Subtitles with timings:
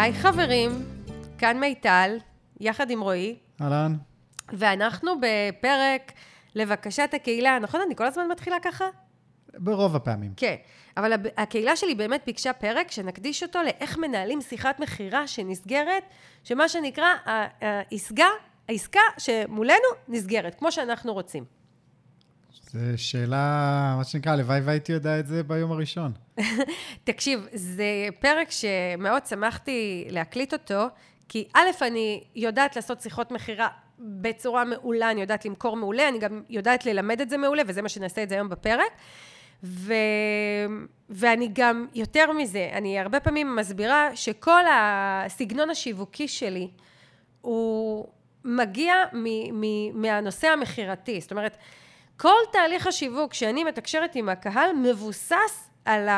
[0.00, 0.70] היי חברים,
[1.38, 2.18] כאן מיטל,
[2.60, 3.96] יחד עם רועי, אהלן.
[4.52, 6.12] ואנחנו בפרק
[6.54, 7.80] לבקשת הקהילה, נכון?
[7.86, 8.84] אני כל הזמן מתחילה ככה?
[9.54, 10.32] ברוב הפעמים.
[10.36, 10.54] כן,
[10.96, 16.02] אבל הקהילה שלי באמת ביקשה פרק שנקדיש אותו לאיך מנהלים שיחת מכירה שנסגרת,
[16.44, 17.08] שמה שנקרא
[17.60, 18.28] העסקה,
[18.68, 21.59] העסקה שמולנו נסגרת, כמו שאנחנו רוצים.
[22.72, 26.12] זו שאלה, מה שנקרא, הלוואי והייתי יודע את זה ביום הראשון.
[27.04, 27.84] תקשיב, זה
[28.20, 30.86] פרק שמאוד שמחתי להקליט אותו,
[31.28, 36.42] כי א', אני יודעת לעשות שיחות מכירה בצורה מעולה, אני יודעת למכור מעולה, אני גם
[36.50, 38.92] יודעת ללמד את זה מעולה, וזה מה שנעשה את זה היום בפרק.
[39.64, 39.94] ו...
[41.10, 46.68] ואני גם, יותר מזה, אני הרבה פעמים מסבירה שכל הסגנון השיווקי שלי
[47.40, 48.06] הוא
[48.44, 51.20] מגיע מ- מ- מהנושא המכירתי.
[51.20, 51.56] זאת אומרת,
[52.20, 56.08] כל תהליך השיווק שאני מתקשרת עם הקהל מבוסס על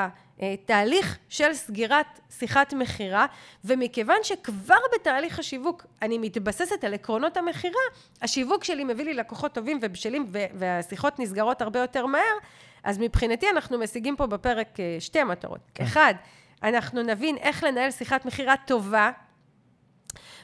[0.40, 3.26] התהליך של סגירת שיחת מכירה,
[3.64, 7.80] ומכיוון שכבר בתהליך השיווק אני מתבססת על עקרונות המכירה,
[8.22, 12.36] השיווק שלי מביא לי לקוחות טובים ובשלים, והשיחות נסגרות הרבה יותר מהר,
[12.84, 15.60] אז מבחינתי אנחנו משיגים פה בפרק אה, שתי מטרות.
[15.74, 15.84] כן.
[15.84, 16.14] אחד,
[16.62, 19.10] אנחנו נבין איך לנהל שיחת מכירה טובה,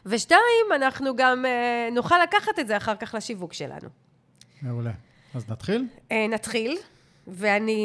[0.06, 3.88] ושתיים, אנחנו גם אה, נוכל לקחת את זה אחר כך לשיווק שלנו.
[4.62, 5.07] מעולה.
[5.34, 5.86] אז נתחיל?
[6.12, 6.76] אה, נתחיל,
[7.26, 7.80] ואני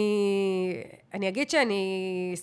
[1.13, 1.83] אני אגיד שאני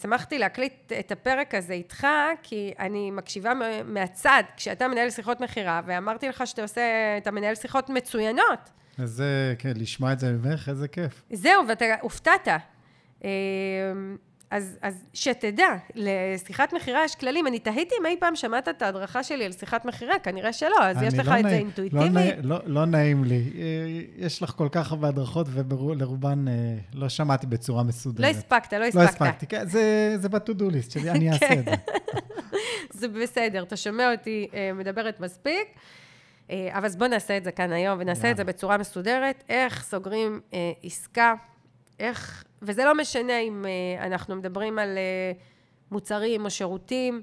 [0.02, 2.06] שמחתי להקליט את הפרק הזה איתך,
[2.42, 6.82] כי אני מקשיבה מה- מהצד, כשאתה מנהל שיחות מכירה, ואמרתי לך שאתה עושה,
[7.18, 8.70] אתה מנהל שיחות מצוינות.
[9.00, 11.22] איזה, כן, לשמוע את זה ממך, איזה כיף.
[11.32, 12.48] זהו, ואתה הופתעת.
[14.50, 17.46] אז, אז שתדע, לשיחת מכירה יש כללים.
[17.46, 21.02] אני תהיתי אם אי פעם שמעת את ההדרכה שלי על שיחת מכירה, כנראה שלא, אז
[21.02, 22.00] יש אני לך לא את זה נעים- אינטואיטיבי.
[22.04, 23.34] לא, נעים- לא, לא נעים לי.
[23.54, 23.62] אה,
[24.26, 26.52] יש לך כל כך הרבה הדרכות, ולרובן אה,
[26.94, 28.20] לא שמעתי בצורה מסודרת.
[28.20, 29.05] לא הספקת, לא לא הספקת.
[29.08, 29.83] הספקתי, כן, זה,
[30.18, 31.74] זה ב-to-do list שלי, אני אעשה את זה.
[33.00, 35.68] זה בסדר, אתה שומע אותי אה, מדברת מספיק.
[36.72, 38.30] אבל אז בוא נעשה את זה כאן היום, ונעשה יאללה.
[38.33, 39.44] את זה בצורה מסודרת.
[39.48, 41.34] איך סוגרים אה, עסקה,
[42.00, 42.44] איך...
[42.62, 45.33] וזה לא משנה אם אה, אנחנו מדברים על אה,
[45.90, 47.22] מוצרים או שירותים.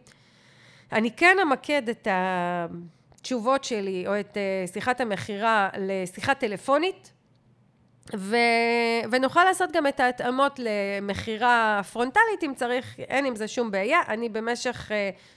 [0.91, 7.13] אני כן אמקד את התשובות שלי, או את אה, שיחת המכירה לשיחה טלפונית,
[8.15, 8.35] ו...
[9.11, 13.99] ונוכל לעשות גם את ההתאמות למכירה פרונטלית, אם צריך, אין עם זה שום בעיה.
[14.07, 14.91] אני במשך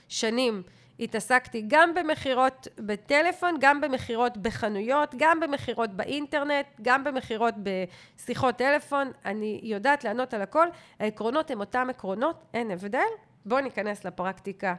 [0.07, 0.63] שנים
[1.01, 9.11] התעסקתי גם במכירות בטלפון, גם במכירות בחנויות, גם במכירות באינטרנט, גם במכירות בשיחות טלפון.
[9.25, 10.67] אני יודעת לענות על הכל.
[10.99, 12.99] העקרונות הם אותם עקרונות, אין הבדל.
[13.45, 14.75] בואו ניכנס לפרקטיקה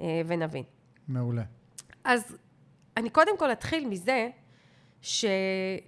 [0.00, 0.64] אה, ונבין.
[1.08, 1.42] מעולה.
[2.04, 2.36] אז
[2.96, 4.28] אני קודם כל אתחיל מזה
[5.02, 5.80] ששיחת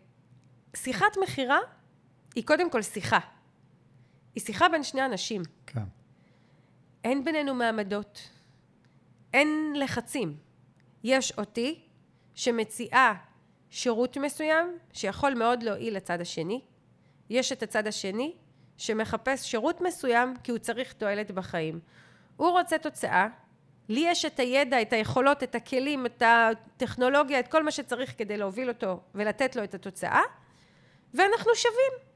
[1.22, 1.58] מכירה
[2.34, 3.18] היא קודם כל שיחה.
[4.34, 5.42] היא שיחה בין שני אנשים.
[5.66, 5.84] כן.
[7.04, 8.39] אין בינינו מעמדות.
[9.34, 10.36] אין לחצים.
[11.04, 11.80] יש אותי
[12.34, 13.14] שמציעה
[13.70, 16.60] שירות מסוים שיכול מאוד להועיל לצד השני.
[17.30, 18.34] יש את הצד השני
[18.76, 21.80] שמחפש שירות מסוים כי הוא צריך תועלת בחיים.
[22.36, 23.28] הוא רוצה תוצאה,
[23.88, 28.36] לי יש את הידע, את היכולות, את הכלים, את הטכנולוגיה, את כל מה שצריך כדי
[28.36, 30.20] להוביל אותו ולתת לו את התוצאה,
[31.14, 32.10] ואנחנו שווים.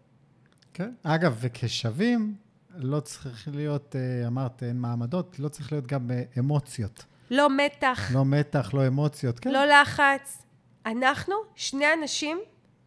[0.75, 0.91] כן.
[1.03, 2.35] אגב, וכשווים,
[2.77, 7.05] לא צריך להיות, אה, אמרת, אין מעמדות, לא צריך להיות גם אה, אמוציות.
[7.31, 9.51] לא מתח, לא מתח, לא אמוציות, כן.
[9.51, 10.43] לא לחץ.
[10.87, 12.41] אנחנו שני אנשים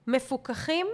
[0.07, 0.87] מפוקחים,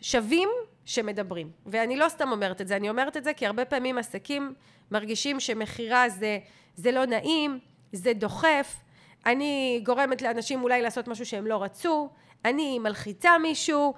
[0.00, 0.48] שווים,
[0.84, 1.50] שמדברים.
[1.66, 4.54] ואני לא סתם אומרת את זה, אני אומרת את זה כי הרבה פעמים עסקים
[4.90, 6.38] מרגישים שמכירה זה,
[6.76, 7.58] זה לא נעים,
[7.92, 8.76] זה דוחף,
[9.26, 12.10] אני גורמת לאנשים אולי לעשות משהו שהם לא רצו,
[12.44, 13.94] אני מלחיצה מישהו,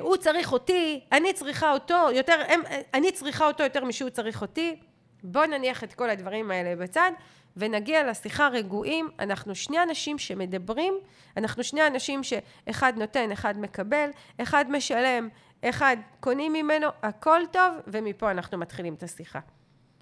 [0.00, 2.60] הוא צריך אותי, אני צריכה אותו, יותר, הם,
[2.94, 4.80] אני צריכה אותו יותר משהוא צריך אותי.
[5.22, 7.10] בואו נניח את כל הדברים האלה בצד,
[7.56, 9.08] ונגיע לשיחה רגועים.
[9.18, 10.94] אנחנו שני אנשים שמדברים,
[11.36, 14.10] אנחנו שני אנשים שאחד נותן, אחד מקבל,
[14.42, 15.28] אחד משלם,
[15.64, 19.40] אחד קונים ממנו, הכל טוב, ומפה אנחנו מתחילים את השיחה.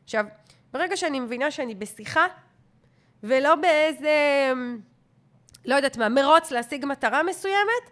[0.04, 0.24] עכשיו,
[0.72, 2.26] ברגע שאני מבינה שאני בשיחה,
[3.22, 4.52] ולא באיזה,
[5.64, 7.90] לא יודעת מה, מרוץ להשיג מטרה מסוימת,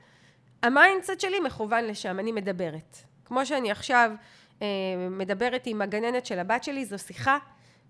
[0.62, 2.96] ה mindset שלי מכוון לשם, אני מדברת.
[3.24, 4.10] כמו שאני עכשיו
[4.62, 4.66] אה,
[5.10, 7.38] מדברת עם הגננת של הבת שלי, זו שיחה.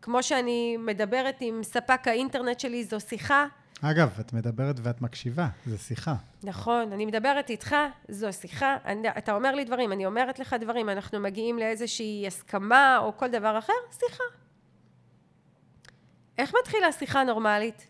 [0.02, 3.46] כמו שאני מדברת עם ספק האינטרנט שלי, זו שיחה.
[3.82, 6.14] אגב, את מדברת ואת מקשיבה, זה שיחה.
[6.42, 7.76] נכון, אני מדברת איתך,
[8.08, 12.98] זו שיחה, אני, אתה אומר לי דברים, אני אומרת לך דברים, אנחנו מגיעים לאיזושהי הסכמה
[12.98, 14.24] או כל דבר אחר, שיחה.
[16.38, 17.89] איך מתחילה שיחה נורמלית?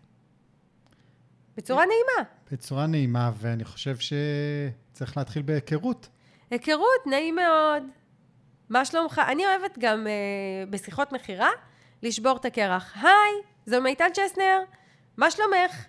[1.57, 2.31] בצורה נעימה.
[2.53, 6.09] בצורה נעימה, ואני חושב שצריך להתחיל בהיכרות.
[6.51, 7.83] היכרות, נעים מאוד.
[8.69, 9.21] מה שלומך?
[9.29, 10.13] אני אוהבת גם אה,
[10.71, 11.51] בשיחות מכירה
[12.03, 12.97] לשבור את הקרח.
[12.97, 14.61] היי, זו מיטל צ'סנר,
[15.17, 15.85] מה שלומך?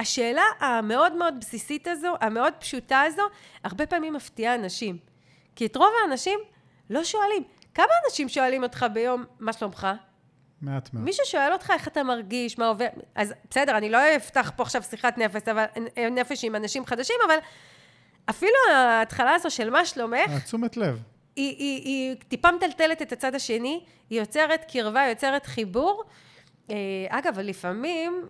[0.00, 3.22] השאלה המאוד מאוד בסיסית הזו, המאוד פשוטה הזו,
[3.64, 4.98] הרבה פעמים מפתיעה אנשים.
[5.56, 6.38] כי את רוב האנשים
[6.90, 7.42] לא שואלים.
[7.74, 9.86] כמה אנשים שואלים אותך ביום, מה שלומך?
[10.62, 11.04] מעט מאוד.
[11.04, 12.86] מישהו שואל אותך איך אתה מרגיש, מה עובר...
[13.14, 15.64] אז בסדר, אני לא אפתח פה עכשיו שיחת נפש, אבל,
[16.10, 17.36] נפש עם אנשים חדשים, אבל
[18.30, 21.02] אפילו ההתחלה הזו של מה שלומך, תשומת לב.
[21.36, 26.04] היא, היא, היא טיפה מטלטלת את הצד השני, היא יוצרת קרבה, יוצרת חיבור.
[26.70, 26.76] אה,
[27.08, 28.26] אגב, לפעמים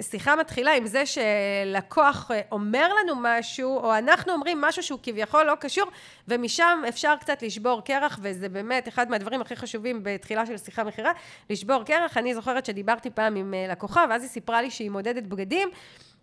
[0.00, 5.54] שיחה מתחילה עם זה שלקוח אומר לנו משהו, או אנחנו אומרים משהו שהוא כביכול לא
[5.54, 5.86] קשור,
[6.28, 11.12] ומשם אפשר קצת לשבור קרח, וזה באמת אחד מהדברים הכי חשובים בתחילה של שיחה מכירה,
[11.50, 12.16] לשבור קרח.
[12.16, 15.68] אני זוכרת שדיברתי פעם עם אה, לקוחה, ואז היא סיפרה לי שהיא מודדת בגדים,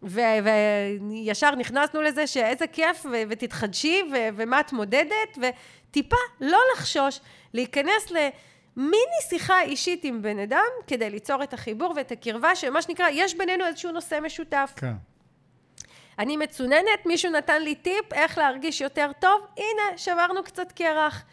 [0.04, 7.20] וישר נכנסנו לזה שאיזה כיף, ו- ותתחדשי, ו- ומה את מודדת, וטיפה לא לחשוש,
[7.54, 8.18] להיכנס ל...
[8.80, 13.36] מיני שיחה אישית עם בן אדם, כדי ליצור את החיבור ואת הקרבה, שמה שנקרא, יש
[13.36, 14.74] בינינו איזשהו נושא משותף.
[14.76, 14.94] כן.
[16.20, 21.24] אני מצוננת, מישהו נתן לי טיפ איך להרגיש יותר טוב, הנה, שברנו קצת קרח.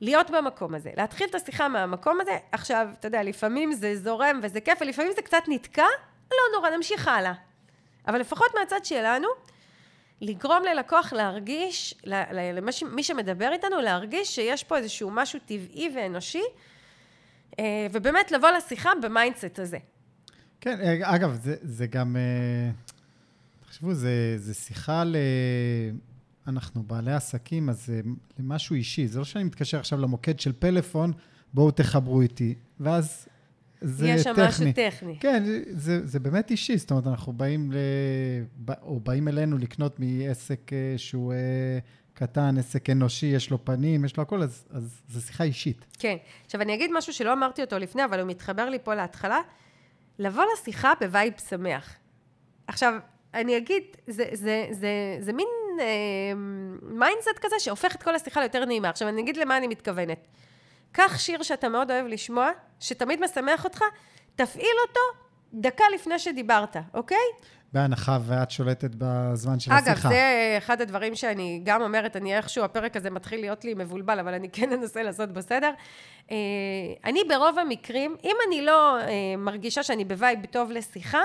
[0.00, 2.38] להיות במקום הזה, להתחיל את השיחה מהמקום הזה.
[2.52, 5.86] עכשיו, אתה יודע, לפעמים זה זורם וזה כיף, ולפעמים זה קצת נתקע,
[6.30, 7.32] לא נורא, נמשיך הלאה.
[8.06, 9.28] אבל לפחות מהצד שלנו,
[10.20, 11.94] לגרום ללקוח להרגיש,
[12.82, 16.42] למי שמדבר איתנו, להרגיש שיש פה איזשהו משהו טבעי ואנושי,
[17.58, 19.78] אה, ובאמת לבוא לשיחה ב mindset הזה.
[20.60, 22.70] כן, אה, אגב, זה, זה גם, אה,
[23.66, 25.16] תחשבו, זה, זה שיחה ל...
[26.46, 28.00] אנחנו בעלי עסקים, אז זה
[28.38, 29.06] למשהו אישי.
[29.06, 31.12] זה לא שאני מתקשר עכשיו למוקד של פלאפון,
[31.54, 32.54] בואו תחברו איתי.
[32.80, 33.28] ואז
[33.80, 34.48] זה יש שם טכני.
[34.48, 35.16] משהו טכני.
[35.20, 37.76] כן, זה, זה באמת אישי, זאת אומרת, אנחנו באים, ל...
[38.82, 41.38] או באים אלינו לקנות מעסק אה, שהוא אה,
[42.14, 45.84] קטן, עסק אנושי, יש לו פנים, יש לו הכל, אז, אז זו שיחה אישית.
[45.98, 46.16] כן.
[46.46, 49.38] עכשיו, אני אגיד משהו שלא אמרתי אותו לפני, אבל הוא מתחבר לי פה להתחלה.
[50.18, 51.96] לבוא לשיחה ב vibe שמח.
[52.66, 52.94] עכשיו,
[53.34, 55.48] אני אגיד, זה, זה, זה, זה מין
[55.80, 55.86] אה,
[56.82, 58.88] mindset כזה שהופך את כל השיחה ליותר נעימה.
[58.88, 60.26] עכשיו, אני אגיד למה אני מתכוונת.
[60.92, 62.50] קח שיר שאתה מאוד אוהב לשמוע,
[62.80, 63.82] שתמיד משמח אותך,
[64.36, 65.00] תפעיל אותו
[65.54, 67.18] דקה לפני שדיברת, אוקיי?
[67.72, 70.08] בהנחה ואת שולטת בזמן של אגב, השיחה.
[70.08, 74.18] אגב, זה אחד הדברים שאני גם אומרת, אני איכשהו, הפרק הזה מתחיל להיות לי מבולבל,
[74.18, 75.70] אבל אני כן אנסה לעשות בסדר.
[76.30, 76.36] אה,
[77.04, 79.06] אני ברוב המקרים, אם אני לא אה,
[79.38, 81.20] מרגישה שאני ב vibe טוב לשיחה,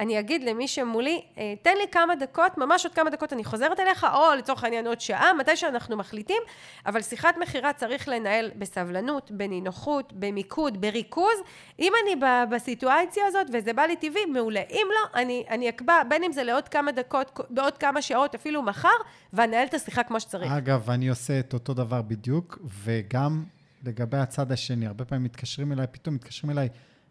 [0.00, 3.80] אני אגיד למי שמולי, אה, תן לי כמה דקות, ממש עוד כמה דקות אני חוזרת
[3.80, 6.42] אליך, או לצורך העניין עוד שעה, מתי שאנחנו מחליטים,
[6.86, 11.34] אבל שיחת מכירה צריך לנהל בסבלנות, בנינוחות, במיקוד, בריכוז.
[11.78, 12.20] אם אני
[12.50, 14.62] בסיטואציה הזאת וזה בא לי טבעי, מעולה.
[14.70, 18.62] אם לא, אני, אני אקבע, בין אם זה לעוד כמה דקות, בעוד כמה שעות, אפילו
[18.62, 18.88] מחר,
[19.32, 20.52] ואנהל את השיחה כמו שצריך.
[20.52, 23.44] אגב, אני עושה את אותו דבר בדיוק, וגם
[23.84, 26.68] לגבי הצד השני, הרבה פעמים מתקשרים אליי, פתאום מתקשרים אליי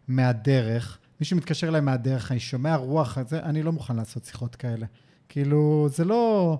[0.08, 0.98] מהדרך.
[1.20, 4.86] מישהו מתקשר אליי מהדרך, אני שומע רוח, זה, אני לא מוכן לעשות שיחות כאלה.
[5.28, 6.58] כאילו, זה לא,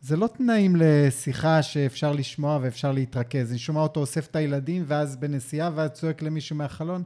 [0.00, 3.50] זה לא תנאים לשיחה שאפשר לשמוע ואפשר להתרכז.
[3.50, 7.02] אני שומע אותו אוסף את הילדים, ואז בנסיעה, ואז צועק למישהו מהחלון,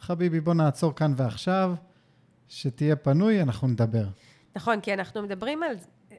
[0.00, 1.74] חביבי, בוא נעצור כאן ועכשיו,
[2.48, 4.04] שתהיה פנוי, אנחנו נדבר.
[4.56, 5.76] נכון, כי אנחנו מדברים על,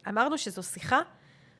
[0.08, 1.00] אמרנו שזו שיחה,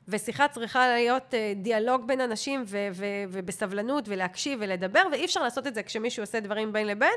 [0.08, 5.66] ושיחה צריכה להיות אה, דיאלוג בין אנשים ו- ו- ובסבלנות ולהקשיב ולדבר, ואי אפשר לעשות
[5.66, 7.14] את זה כשמישהו עושה דברים בין לבין.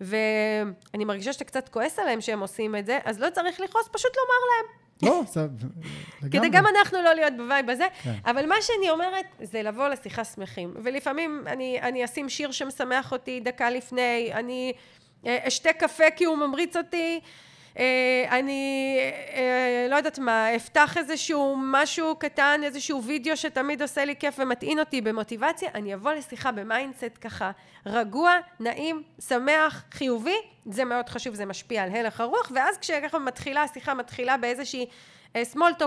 [0.00, 4.12] ואני מרגישה שאתה קצת כועס עליהם שהם עושים את זה, אז לא צריך לכעוס, פשוט
[4.16, 4.86] לומר להם.
[5.02, 5.22] לא,
[6.22, 6.38] לגמרי.
[6.38, 7.86] כדי גם אנחנו לא להיות ב vibe הזה.
[8.02, 8.12] כן.
[8.24, 10.74] אבל מה שאני אומרת, זה לבוא לשיחה שמחים.
[10.82, 14.72] ולפעמים אני, אני אשים שיר שמשמח אותי דקה לפני, אני
[15.26, 17.20] אה, אשתה קפה כי הוא ממריץ אותי.
[17.78, 18.98] אה, אני
[19.32, 24.78] אה, לא יודעת מה, אפתח איזשהו משהו קטן, איזשהו וידאו שתמיד עושה לי כיף ומטעין
[24.78, 27.50] אותי במוטיבציה, אני אבוא לשיחה ב mindset ככה
[27.86, 33.62] רגוע, נעים, שמח, חיובי, זה מאוד חשוב, זה משפיע על הלך הרוח, ואז כשככה מתחילה,
[33.62, 34.86] השיחה מתחילה באיזושהי
[35.36, 35.42] אה,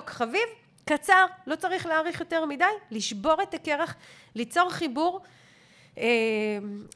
[0.07, 0.43] חביב,
[0.85, 3.95] קצר, לא צריך להאריך יותר מדי, לשבור את הקרח,
[4.35, 5.21] ליצור חיבור.
[5.99, 6.05] אה,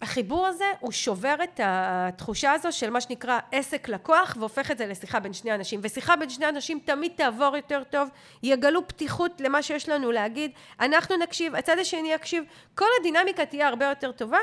[0.01, 4.85] החיבור הזה הוא שובר את התחושה הזו של מה שנקרא עסק לקוח והופך את זה
[4.85, 5.79] לשיחה בין שני אנשים.
[5.83, 8.09] ושיחה בין שני אנשים תמיד תעבור יותר טוב
[8.43, 10.51] יגלו פתיחות למה שיש לנו להגיד.
[10.79, 12.43] אנחנו נקשיב הצד השני יקשיב
[12.75, 14.39] כל הדינמיקה תהיה הרבה יותר טובה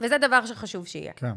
[0.00, 1.12] וזה דבר שחשוב שיהיה.
[1.12, 1.32] כן.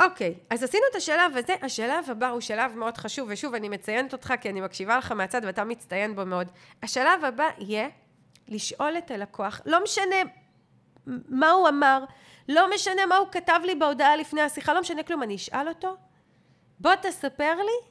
[0.00, 4.12] אוקיי, אז עשינו את השלב הזה, השלב הבא הוא שלב מאוד חשוב, ושוב, אני מציינת
[4.12, 6.48] אותך כי אני מקשיבה לך מהצד ואתה מצטיין בו מאוד.
[6.82, 7.88] השלב הבא יהיה
[8.48, 10.16] לשאול את הלקוח, לא משנה
[11.06, 12.04] מה הוא אמר,
[12.48, 15.96] לא משנה מה הוא כתב לי בהודעה לפני השיחה, לא משנה כלום, אני אשאל אותו,
[16.80, 17.90] בוא תספר לי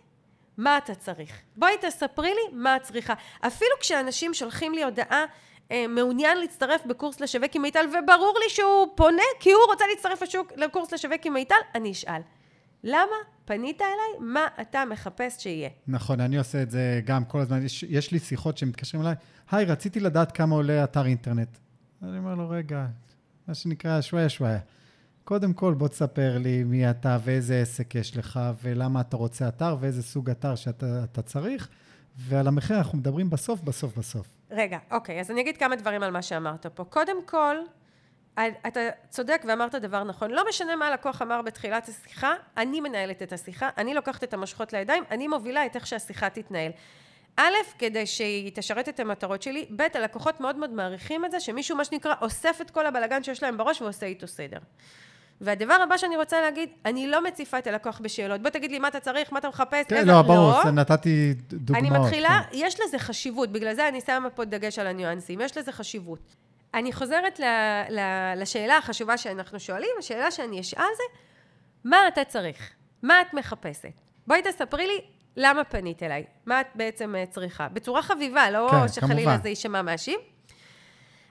[0.59, 1.41] מה אתה צריך.
[1.55, 3.13] בואי תספרי לי מה את צריכה.
[3.47, 5.25] אפילו כשאנשים שולחים לי הודעה
[5.71, 10.21] אה, מעוניין להצטרף בקורס לשווק עם מיטל, וברור לי שהוא פונה כי הוא רוצה להצטרף
[10.21, 12.21] לשוק, לקורס לשווק עם מיטל, אני אשאל.
[12.83, 14.19] למה פנית אליי?
[14.19, 15.69] מה אתה מחפש שיהיה?
[15.87, 17.65] נכון, אני עושה את זה גם כל הזמן.
[17.65, 19.15] יש, יש לי שיחות שמתקשרים אליי,
[19.51, 21.57] היי, רציתי לדעת כמה עולה אתר אינטרנט.
[22.03, 22.85] אני אומר לו, רגע,
[23.47, 24.59] מה שנקרא שוואיה שוואיה.
[25.23, 29.77] קודם כל, בוא תספר לי מי אתה ואיזה עסק יש לך, ולמה אתה רוצה אתר,
[29.79, 31.69] ואיזה סוג אתר שאתה צריך,
[32.17, 34.27] ועל המחיר אנחנו מדברים בסוף, בסוף, בסוף.
[34.51, 36.83] רגע, אוקיי, אז אני אגיד כמה דברים על מה שאמרת פה.
[36.83, 37.55] קודם כל,
[38.67, 38.79] אתה
[39.09, 40.31] צודק ואמרת דבר נכון.
[40.31, 44.73] לא משנה מה הלקוח אמר בתחילת השיחה, אני מנהלת את השיחה, אני לוקחת את המושכות
[44.73, 46.71] לידיים, אני מובילה את איך שהשיחה תתנהל.
[47.37, 51.77] א', כדי שהיא תשרת את המטרות שלי, ב', הלקוחות מאוד מאוד מעריכים את זה, שמישהו,
[51.77, 54.57] מה שנקרא, אוסף את כל הבלגן שיש להם בראש ועושה איתו סדר.
[55.41, 58.41] והדבר הבא שאני רוצה להגיד, אני לא מציפה את הלקוח בשאלות.
[58.41, 60.11] בוא תגיד לי מה אתה צריך, מה אתה מחפש, כן, איזה...
[60.11, 60.71] לא, ברור, לא.
[60.71, 61.83] נתתי דוגמאות.
[61.83, 62.57] אני מתחילה, כן.
[62.57, 66.35] יש לזה חשיבות, בגלל זה אני שמה פה דגש על הניואנסים, יש לזה חשיבות.
[66.73, 67.43] אני חוזרת ל,
[67.89, 67.99] ל,
[68.35, 71.19] לשאלה החשובה שאנחנו שואלים, השאלה שאני אשאל זה,
[71.83, 72.69] מה אתה צריך?
[73.03, 74.01] מה את מחפשת?
[74.27, 75.01] בואי תספרי לי
[75.37, 77.69] למה פנית אליי, מה את בעצם אה, צריכה.
[77.69, 80.19] בצורה חביבה, לא כן, שחלילה זה יישמע מאשים.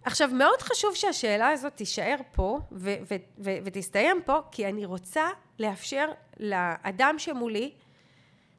[0.04, 5.28] עכשיו, מאוד חשוב שהשאלה הזאת תישאר פה ו- ו- ו- ותסתיים פה, כי אני רוצה
[5.58, 6.06] לאפשר
[6.40, 7.72] לאדם שמולי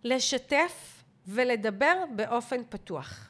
[0.03, 3.29] לשתף ולדבר באופן פתוח.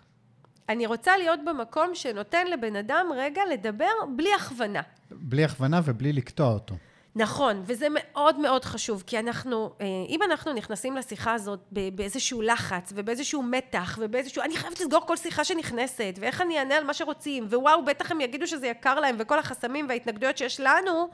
[0.70, 4.82] אני רוצה להיות במקום שנותן לבן אדם רגע לדבר בלי הכוונה.
[5.12, 6.76] בלי הכוונה ובלי לקטוע אותו.
[7.16, 12.94] נכון, וזה מאוד מאוד חשוב, כי אנחנו, אה, אם אנחנו נכנסים לשיחה הזאת באיזשהו לחץ
[12.96, 17.46] ובאיזשהו מתח ובאיזשהו, אני חייבת לסגור כל שיחה שנכנסת, ואיך אני אענה על מה שרוצים,
[17.46, 21.10] ווואו, בטח הם יגידו שזה יקר להם, וכל החסמים וההתנגדויות שיש לנו,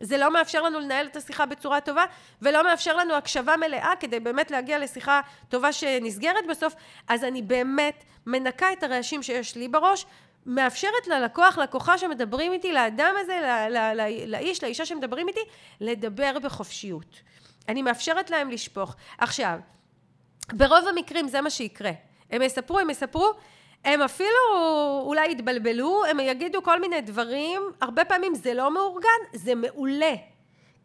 [0.00, 2.04] זה לא מאפשר לנו לנהל את השיחה בצורה טובה,
[2.42, 6.74] ולא מאפשר לנו הקשבה מלאה כדי באמת להגיע לשיחה טובה שנסגרת בסוף,
[7.08, 10.06] אז אני באמת מנקה את הרעשים שיש לי בראש,
[10.46, 15.40] מאפשרת ללקוח, לקוחה שמדברים איתי, לאדם הזה, ל- ל- ל- לאיש, לאישה שמדברים איתי,
[15.80, 17.20] לדבר בחופשיות.
[17.68, 18.96] אני מאפשרת להם לשפוך.
[19.18, 19.58] עכשיו,
[20.52, 21.90] ברוב המקרים זה מה שיקרה.
[22.30, 23.30] הם יספרו, הם יספרו,
[23.84, 24.28] הם אפילו
[25.02, 30.14] אולי יתבלבלו, הם יגידו כל מיני דברים, הרבה פעמים זה לא מאורגן, זה מעולה.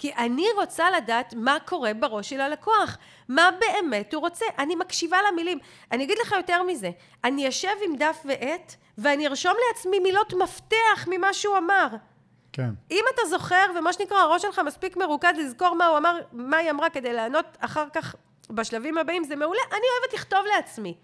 [0.04, 2.98] כי אני רוצה לדעת מה קורה בראש של הלקוח,
[3.30, 4.46] מה באמת הוא רוצה.
[4.58, 5.60] אני מקשיבה למילים.
[5.92, 6.92] אני אגיד לך יותר מזה,
[7.24, 11.88] אני אשב עם דף ועט ואני ארשום לעצמי מילות מפתח ממה שהוא אמר.
[12.54, 12.70] כן.
[12.92, 16.72] אם אתה זוכר, ומה שנקרא, הראש שלך מספיק מרוכז לזכור מה הוא אמר, מה היא
[16.72, 18.16] אמרה, כדי לענות אחר כך
[18.50, 19.62] בשלבים הבאים, זה מעולה.
[19.72, 20.98] אני אוהבת לכתוב לעצמי.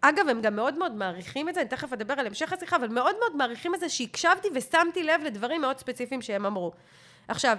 [0.00, 2.88] אגב, הם גם מאוד מאוד מעריכים את זה, אני תכף אדבר על המשך השיחה, אבל
[2.88, 6.72] מאוד מאוד מעריכים את זה שהקשבתי ושמתי לב לדברים מאוד ספציפיים שהם אמרו.
[7.28, 7.58] עכשיו,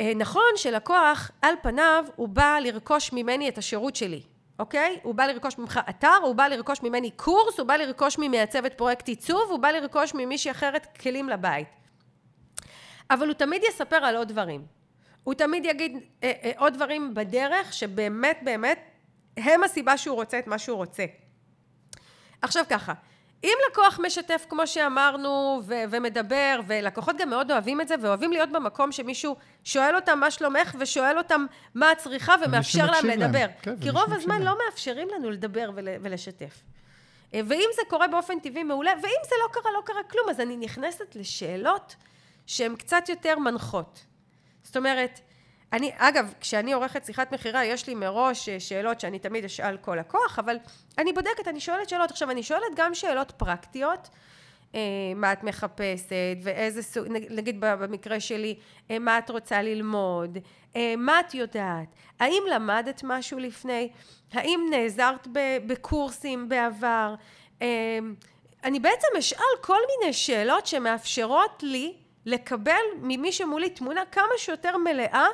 [0.00, 4.22] נכון שלקוח, על פניו, הוא בא לרכוש ממני את השירות שלי.
[4.58, 4.98] אוקיי?
[5.02, 9.08] הוא בא לרכוש ממך אתר, הוא בא לרכוש ממני קורס, הוא בא לרכוש ממעצבת פרויקט
[9.08, 11.68] עיצוב, הוא בא לרכוש ממישהי אחרת כלים לבית.
[13.10, 14.66] אבל הוא תמיד יספר על עוד דברים.
[15.24, 18.78] הוא תמיד יגיד אה, אה, עוד דברים בדרך שבאמת באמת
[19.36, 21.04] הם הסיבה שהוא רוצה את מה שהוא רוצה.
[22.42, 22.92] עכשיו ככה,
[23.46, 28.52] אם לקוח משתף, כמו שאמרנו, ו- ומדבר, ולקוחות גם מאוד אוהבים את זה, ואוהבים להיות
[28.52, 33.38] במקום שמישהו שואל אותם מה שלומך, ושואל אותם מה את צריכה, ומאפשר להם לדבר.
[33.38, 33.50] להם.
[33.62, 34.44] כן, כי רוב הזמן להם.
[34.44, 36.62] לא מאפשרים לנו לדבר ול- ולשתף.
[37.34, 40.40] אה, ואם זה קורה באופן טבעי מעולה, ואם זה לא קרה, לא קרה כלום, אז
[40.40, 41.96] אני נכנסת לשאלות
[42.46, 44.00] שהן קצת יותר מנחות.
[44.62, 45.20] זאת אומרת,
[45.76, 49.96] אני, אגב, כשאני עורכת שיחת מכירה, יש לי מראש אה, שאלות שאני תמיד אשאל כל
[50.00, 50.56] לקוח, אבל
[50.98, 52.10] אני בודקת, אני שואלת שאלות.
[52.10, 54.08] עכשיו, אני שואלת גם שאלות פרקטיות,
[54.74, 54.80] אה,
[55.16, 58.56] מה את מחפשת, ואיזה סוג, נגיד במקרה שלי,
[58.90, 60.38] אה, מה את רוצה ללמוד,
[60.98, 61.88] מה את יודעת,
[62.20, 63.88] האם למדת משהו לפני,
[64.32, 65.28] האם נעזרת
[65.66, 67.14] בקורסים בעבר,
[68.64, 71.94] אני בעצם אשאל כל מיני שאלות שמאפשרות לי
[72.26, 75.26] לקבל ממי שמולי תמונה כמה שיותר מלאה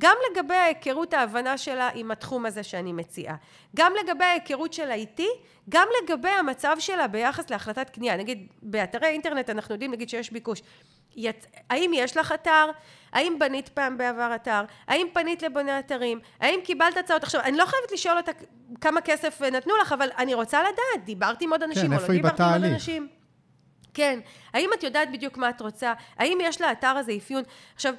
[0.00, 3.36] גם לגבי ההיכרות ההבנה שלה עם התחום הזה שאני מציעה,
[3.76, 5.28] גם לגבי ההיכרות שלה איתי,
[5.68, 8.16] גם לגבי המצב שלה ביחס להחלטת קנייה.
[8.16, 10.62] נגיד, באתרי אינטרנט אנחנו יודעים, נגיד שיש ביקוש.
[11.16, 11.46] יצ...
[11.70, 12.70] האם יש לך אתר?
[13.12, 14.64] האם בנית פעם בעבר אתר?
[14.86, 16.20] האם פנית לבוני אתרים?
[16.40, 17.22] האם קיבלת הצעות?
[17.22, 18.32] עכשיו, אני לא חייבת לשאול אותה
[18.80, 22.08] כמה כסף נתנו לך, אבל אני רוצה לדעת, דיברתי עם עוד אנשים כן, או לא
[22.08, 23.08] דיברתי עם עוד אנשים.
[23.94, 24.20] כן,
[24.54, 25.92] האם את יודעת בדיוק מה את רוצה?
[26.16, 27.42] האם יש לאתר הזה אפיון?
[27.74, 27.94] עכשיו,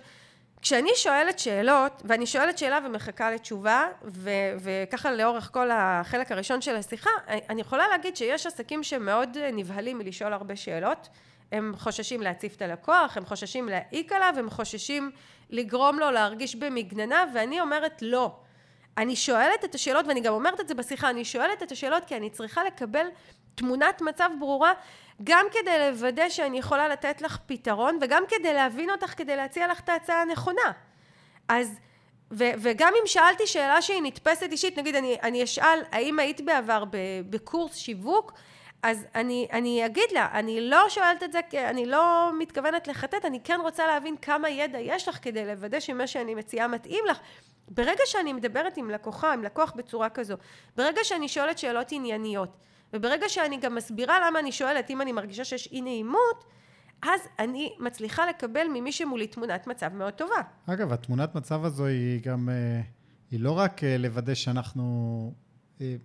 [0.63, 4.29] כשאני שואלת שאלות, ואני שואלת שאלה ומחכה לתשובה, ו-
[4.59, 7.09] וככה לאורך כל החלק הראשון של השיחה,
[7.49, 11.09] אני יכולה להגיד שיש עסקים שמאוד נבהלים מלשאול הרבה שאלות.
[11.51, 15.11] הם חוששים להציף את הלקוח, הם חוששים להעיק עליו, הם חוששים
[15.49, 18.35] לגרום לו להרגיש במגננה, ואני אומרת לא.
[18.97, 22.17] אני שואלת את השאלות, ואני גם אומרת את זה בשיחה, אני שואלת את השאלות כי
[22.17, 23.05] אני צריכה לקבל
[23.55, 24.73] תמונת מצב ברורה,
[25.23, 29.79] גם כדי לוודא שאני יכולה לתת לך פתרון, וגם כדי להבין אותך, כדי להציע לך
[29.79, 30.71] את ההצעה הנכונה.
[31.49, 31.79] אז,
[32.31, 36.83] ו, וגם אם שאלתי שאלה שהיא נתפסת אישית, נגיד אני, אני אשאל, האם היית בעבר
[37.29, 38.33] בקורס שיווק?
[38.83, 43.39] אז אני, אני אגיד לה, אני לא שואלת את זה, אני לא מתכוונת לחטט, אני
[43.43, 47.19] כן רוצה להבין כמה ידע יש לך כדי לוודא שמה שאני מציעה מתאים לך.
[47.67, 50.35] ברגע שאני מדברת עם לקוחה, עם לקוח בצורה כזו,
[50.75, 52.49] ברגע שאני שואלת שאלות ענייניות,
[52.93, 56.43] וברגע שאני גם מסבירה למה אני שואלת, אם אני מרגישה שיש אי נעימות,
[57.01, 60.41] אז אני מצליחה לקבל ממי שמולי תמונת מצב מאוד טובה.
[60.65, 62.81] אגב, התמונת מצב הזו היא גם, אה,
[63.31, 65.33] היא לא רק אה, לוודא שאנחנו,
[65.81, 65.95] אה,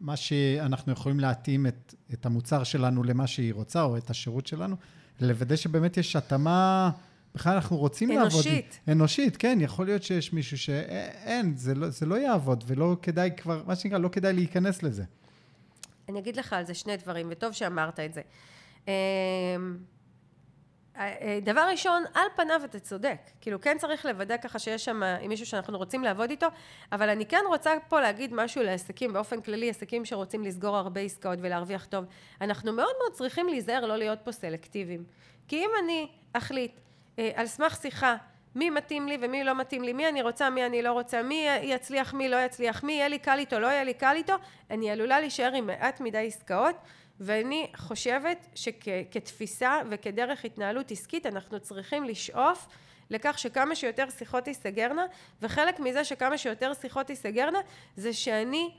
[0.00, 4.76] מה שאנחנו יכולים להתאים את, את המוצר שלנו למה שהיא רוצה, או את השירות שלנו,
[5.20, 6.90] לוודא שבאמת יש התאמה...
[7.34, 8.24] בכלל אנחנו רוצים אנושית.
[8.32, 8.46] לעבוד.
[8.46, 8.80] אנושית.
[8.88, 13.62] אנושית, כן, יכול להיות שיש מישהו שאין, זה לא, זה לא יעבוד, ולא כדאי כבר,
[13.66, 15.04] מה שנקרא, לא כדאי להיכנס לזה.
[16.08, 18.22] אני אגיד לך על זה שני דברים, וטוב שאמרת את זה.
[18.88, 18.92] אמ,
[20.96, 23.18] אה, דבר ראשון, על פניו אתה צודק.
[23.40, 26.46] כאילו, כן צריך לוודא ככה שיש שם מישהו שאנחנו רוצים לעבוד איתו,
[26.92, 31.38] אבל אני כן רוצה פה להגיד משהו לעסקים, באופן כללי, עסקים שרוצים לסגור הרבה עסקאות
[31.42, 32.04] ולהרוויח טוב.
[32.40, 35.04] אנחנו מאוד מאוד צריכים להיזהר לא להיות פה סלקטיביים.
[35.48, 36.80] כי אם אני אחליט
[37.18, 38.16] אה, על סמך שיחה
[38.58, 41.48] מי מתאים לי ומי לא מתאים לי, מי אני רוצה, מי אני לא רוצה, מי
[41.62, 44.34] יצליח, מי לא יצליח, מי יהיה לי קל איתו, לא יהיה לי קל איתו,
[44.70, 46.76] אני עלולה להישאר עם מעט מדי עסקאות,
[47.20, 52.66] ואני חושבת שכתפיסה וכדרך התנהלות עסקית אנחנו צריכים לשאוף
[53.10, 55.06] לכך שכמה שיותר שיחות תיסגרנה,
[55.42, 57.58] וחלק מזה שכמה שיותר שיחות תיסגרנה
[57.96, 58.74] זה שאני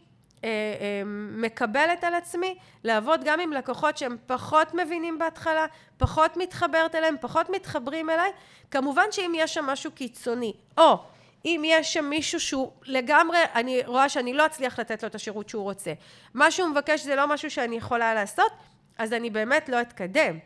[1.31, 5.65] מקבלת על עצמי לעבוד גם עם לקוחות שהם פחות מבינים בהתחלה,
[5.97, 8.31] פחות מתחברת אליהם, פחות מתחברים אליי.
[8.71, 10.97] כמובן שאם יש שם משהו קיצוני, או
[11.45, 15.49] אם יש שם מישהו שהוא לגמרי, אני רואה שאני לא אצליח לתת לו את השירות
[15.49, 15.93] שהוא רוצה,
[16.33, 18.51] מה שהוא מבקש זה לא משהו שאני יכולה לעשות,
[18.97, 20.39] אז אני באמת לא אתקדם.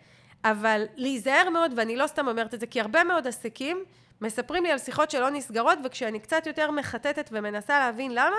[0.43, 3.83] אבל להיזהר מאוד, ואני לא סתם אומרת את זה, כי הרבה מאוד עסקים
[4.21, 8.37] מספרים לי על שיחות שלא נסגרות, וכשאני קצת יותר מחטטת ומנסה להבין למה,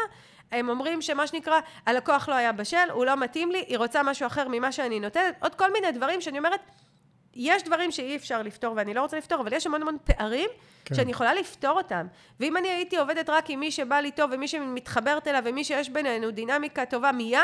[0.52, 4.26] הם אומרים שמה שנקרא, הלקוח לא היה בשל, הוא לא מתאים לי, היא רוצה משהו
[4.26, 6.60] אחר ממה שאני נותנת, עוד כל מיני דברים שאני אומרת,
[7.34, 10.50] יש דברים שאי אפשר לפתור ואני לא רוצה לפתור, אבל יש המון המון פערים
[10.84, 10.94] כן.
[10.94, 12.06] שאני יכולה לפתור אותם.
[12.40, 15.88] ואם אני הייתי עובדת רק עם מי שבא לי טוב ומי שמתחברת אליו ומי שיש
[15.88, 17.40] בינינו דינמיקה טובה מיד,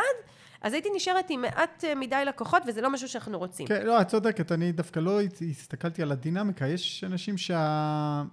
[0.60, 3.66] אז הייתי נשארת עם מעט אה, מדי לקוחות, וזה לא משהו שאנחנו רוצים.
[3.66, 5.20] כן, לא, את צודקת, אני דווקא לא
[5.50, 6.66] הסתכלתי על הדינמיקה.
[6.66, 7.56] יש אנשים שה...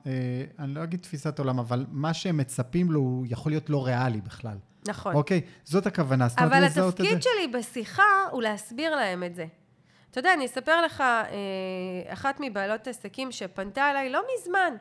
[0.05, 0.11] אה,
[0.59, 4.21] אני לא אגיד תפיסת עולם, אבל מה שהם מצפים לו, הוא יכול להיות לא ריאלי
[4.21, 4.57] בכלל.
[4.87, 5.15] נכון.
[5.15, 6.27] אוקיי, זאת הכוונה.
[6.37, 9.45] אבל התפקיד שלי בשיחה הוא להסביר להם את זה.
[10.11, 14.73] אתה יודע, אני אספר לך, אה, אחת מבעלות עסקים שפנתה אליי לא מזמן,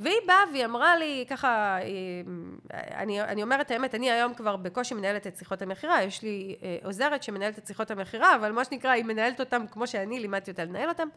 [0.00, 4.94] והיא באה והיא אמרה לי, ככה, אה, אני, אני אומרת האמת, אני היום כבר בקושי
[4.94, 8.90] מנהלת את שיחות המכירה, יש לי אה, עוזרת שמנהלת את שיחות המכירה, אבל מה שנקרא,
[8.90, 11.08] היא מנהלת אותם כמו שאני לימדתי אותה לנהל אותם.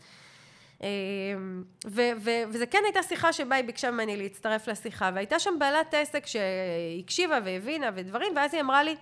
[1.88, 5.94] ו- ו- וזה כן הייתה שיחה שבה היא ביקשה ממני להצטרף לשיחה, והייתה שם בעלת
[5.94, 8.96] עסק שהקשיבה והבינה ודברים, ואז היא אמרה לי,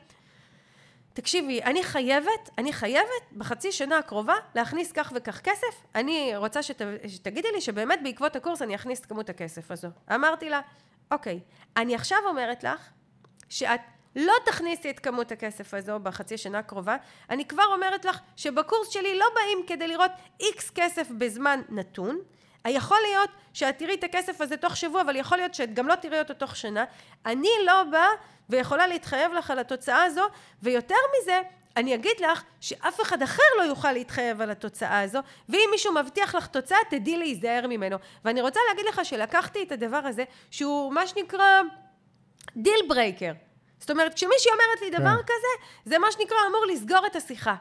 [1.19, 6.81] תקשיבי, אני חייבת, אני חייבת בחצי שנה הקרובה להכניס כך וכך כסף, אני רוצה שת,
[7.07, 9.87] שתגידי לי שבאמת בעקבות הקורס אני אכניס את כמות הכסף הזו.
[10.15, 10.61] אמרתי לה,
[11.11, 11.39] אוקיי,
[11.77, 12.89] אני עכשיו אומרת לך
[13.49, 13.79] שאת
[14.15, 16.95] לא תכניסי את כמות הכסף הזו בחצי שנה הקרובה,
[17.29, 22.19] אני כבר אומרת לך שבקורס שלי לא באים כדי לראות איקס כסף בזמן נתון,
[22.67, 25.95] יכול להיות שאת תראי את הכסף הזה תוך שבוע, אבל יכול להיות שאת גם לא
[25.95, 26.83] תראי אותו תוך שנה.
[27.25, 28.09] אני לא באה
[28.49, 30.23] ויכולה להתחייב לך על התוצאה הזו,
[30.63, 31.41] ויותר מזה,
[31.77, 35.19] אני אגיד לך שאף אחד אחר לא יוכל להתחייב על התוצאה הזו,
[35.49, 37.97] ואם מישהו מבטיח לך תוצאה, תדעי להיזהר ממנו.
[38.25, 41.61] ואני רוצה להגיד לך שלקחתי את הדבר הזה, שהוא מה שנקרא
[42.55, 43.31] deal breaker.
[43.79, 45.23] זאת אומרת, כשמישהי אומרת לי דבר כן.
[45.23, 47.55] כזה, זה מה שנקרא אמור לסגור את השיחה.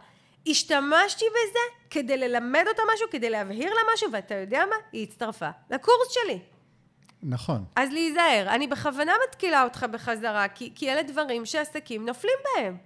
[0.46, 1.58] השתמשתי בזה
[1.90, 4.76] כדי ללמד אותה משהו, כדי להבהיר לה משהו, ואתה יודע מה?
[4.92, 6.38] היא הצטרפה לקורס שלי.
[7.22, 7.64] נכון.
[7.76, 8.48] אז להיזהר.
[8.48, 12.76] אני בכוונה מתקילה אותך בחזרה, כי, כי אלה דברים שעסקים נופלים בהם.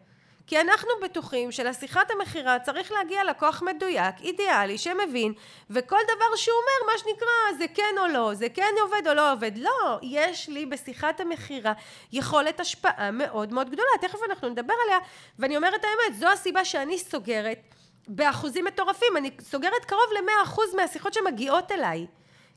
[0.47, 5.33] כי אנחנו בטוחים שלשיחת המכירה צריך להגיע לקוח מדויק, אידיאלי, שמבין,
[5.71, 9.33] וכל דבר שהוא אומר, מה שנקרא, זה כן או לא, זה כן עובד או לא
[9.33, 9.53] עובד.
[9.57, 11.73] לא, יש לי בשיחת המכירה
[12.13, 14.99] יכולת השפעה מאוד מאוד גדולה, תכף אנחנו נדבר עליה,
[15.39, 17.59] ואני אומרת האמת, זו הסיבה שאני סוגרת
[18.09, 22.07] באחוזים מטורפים, אני סוגרת קרוב ל-100% מהשיחות שמגיעות אליי.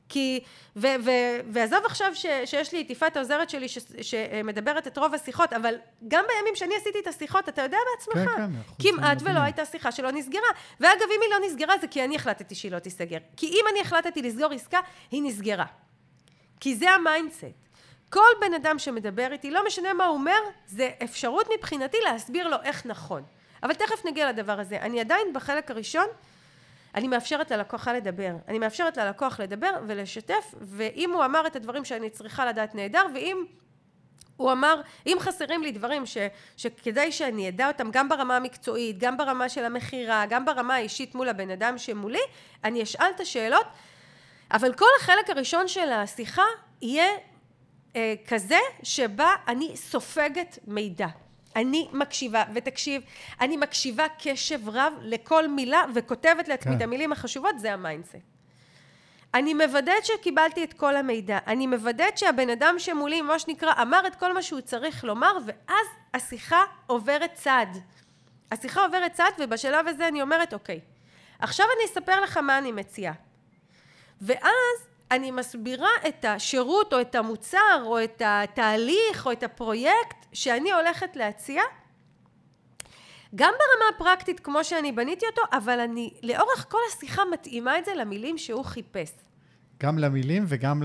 [0.09, 0.39] כי,
[0.75, 1.11] ו, ו,
[1.51, 5.75] ועזוב עכשיו ש, שיש לי את יפעת העוזרת שלי ש, שמדברת את רוב השיחות, אבל
[6.07, 9.91] גם בימים שאני עשיתי את השיחות, אתה יודע בעצמך, כן, כן, כמעט ולא הייתה שיחה
[9.91, 10.49] שלא נסגרה.
[10.79, 13.17] ואגב, אם היא לא נסגרה זה כי אני החלטתי שהיא לא תיסגר.
[13.37, 14.79] כי אם אני החלטתי לסגור עסקה,
[15.11, 15.65] היא נסגרה.
[16.59, 17.45] כי זה ה mindset.
[18.09, 22.57] כל בן אדם שמדבר איתי, לא משנה מה הוא אומר, זה אפשרות מבחינתי להסביר לו
[22.63, 23.23] איך נכון.
[23.63, 24.77] אבל תכף נגיע לדבר הזה.
[24.81, 26.05] אני עדיין בחלק הראשון,
[26.95, 28.31] אני מאפשרת ללקוחה לדבר.
[28.47, 33.45] אני מאפשרת ללקוח לדבר ולשתף, ואם הוא אמר את הדברים שאני צריכה לדעת נהדר, ואם
[34.37, 36.17] הוא אמר, אם חסרים לי דברים ש,
[36.57, 41.29] שכדאי שאני אדע אותם גם ברמה המקצועית, גם ברמה של המכירה, גם ברמה האישית מול
[41.29, 42.19] הבן אדם שמולי,
[42.63, 43.65] אני אשאל את השאלות,
[44.51, 46.43] אבל כל החלק הראשון של השיחה
[46.81, 47.07] יהיה
[47.95, 51.07] אה, כזה שבה אני סופגת מידע.
[51.55, 53.01] אני מקשיבה, ותקשיב,
[53.41, 56.77] אני מקשיבה קשב רב לכל מילה וכותבת לעצמי כן.
[56.77, 58.15] את המילים החשובות, זה ה mindset.
[59.33, 64.15] אני מוודאת שקיבלתי את כל המידע, אני מוודאת שהבן אדם שמולי, מה שנקרא, אמר את
[64.15, 67.65] כל מה שהוא צריך לומר, ואז השיחה עוברת צד.
[68.51, 70.79] השיחה עוברת צד, ובשלב הזה אני אומרת, אוקיי,
[71.39, 73.13] עכשיו אני אספר לך מה אני מציעה.
[74.21, 80.71] ואז אני מסבירה את השירות או את המוצר או את התהליך או את הפרויקט שאני
[80.71, 81.61] הולכת להציע
[83.35, 87.91] גם ברמה הפרקטית כמו שאני בניתי אותו, אבל אני לאורך כל השיחה מתאימה את זה
[87.95, 89.11] למילים שהוא חיפש.
[89.79, 90.83] גם למילים וגם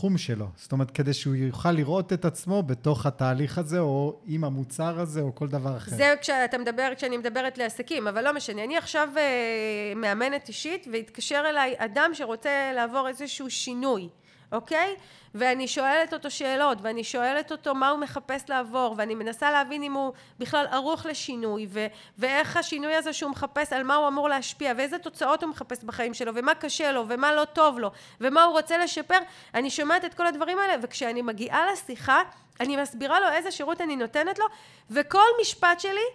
[0.00, 0.46] לתחום שלו.
[0.56, 5.20] זאת אומרת, כדי שהוא יוכל לראות את עצמו בתוך התהליך הזה, או עם המוצר הזה,
[5.20, 5.90] או כל דבר אחר.
[5.96, 8.64] זה כשאתה מדבר, כשאני מדברת לעסקים, אבל לא משנה.
[8.64, 14.08] אני עכשיו אה, מאמנת אישית, והתקשר אליי אדם שרוצה לעבור איזשהו שינוי.
[14.52, 14.96] אוקיי?
[15.34, 19.92] ואני שואלת אותו שאלות, ואני שואלת אותו מה הוא מחפש לעבור, ואני מנסה להבין אם
[19.92, 21.86] הוא בכלל ערוך לשינוי, ו-
[22.18, 26.14] ואיך השינוי הזה שהוא מחפש, על מה הוא אמור להשפיע, ואיזה תוצאות הוא מחפש בחיים
[26.14, 29.18] שלו, ומה קשה לו, ומה לא טוב לו, ומה הוא רוצה לשפר.
[29.54, 32.22] אני שומעת את כל הדברים האלה, וכשאני מגיעה לשיחה,
[32.60, 34.46] אני מסבירה לו איזה שירות אני נותנת לו,
[34.90, 36.06] וכל משפט שלי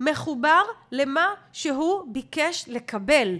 [0.00, 0.62] מחובר
[0.92, 3.36] למה שהוא ביקש לקבל.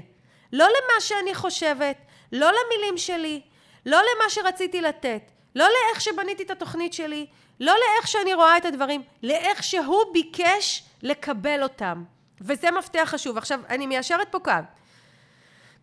[0.53, 1.97] לא למה שאני חושבת,
[2.33, 3.41] לא למילים שלי,
[3.89, 7.27] לא למה שרציתי לתת, לא לאיך שבניתי את התוכנית שלי,
[7.61, 12.05] לא לאיך שאני רואה את הדברים, לאיך שהוא ביקש לקבל אותם.
[12.41, 13.39] וזה מפתח חשוב.
[13.39, 14.53] עכשיו, אני מיישרת פה קו.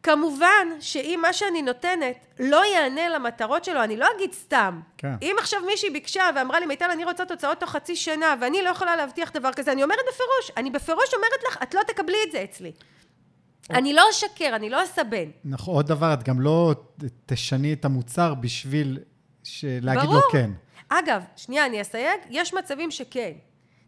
[0.03, 4.79] כמובן שאם מה שאני נותנת לא יענה למטרות שלו, אני לא אגיד סתם.
[4.97, 5.13] כן.
[5.21, 8.69] אם עכשיו מישהי ביקשה ואמרה לי, מיטל, אני רוצה תוצאות תוך חצי שנה, ואני לא
[8.69, 12.31] יכולה להבטיח דבר כזה, אני אומרת בפירוש, אני בפירוש אומרת לך, את לא תקבלי את
[12.31, 12.71] זה אצלי.
[13.69, 15.29] אני לא אשקר, אני לא אסבן.
[15.45, 16.73] נכון, עוד דבר, את גם לא
[17.25, 18.99] תשני את המוצר בשביל
[19.63, 20.51] להגיד לו כן.
[20.89, 23.31] אגב, שנייה, אני אסייג, יש מצבים שכן.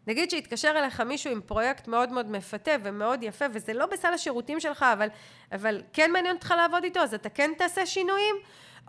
[0.08, 4.60] נגיד שהתקשר אליך מישהו עם פרויקט מאוד מאוד מפתה ומאוד יפה, וזה לא בסל השירותים
[4.60, 5.08] שלך, אבל,
[5.52, 8.36] אבל כן מעניין אותך לעבוד איתו, אז אתה כן תעשה שינויים,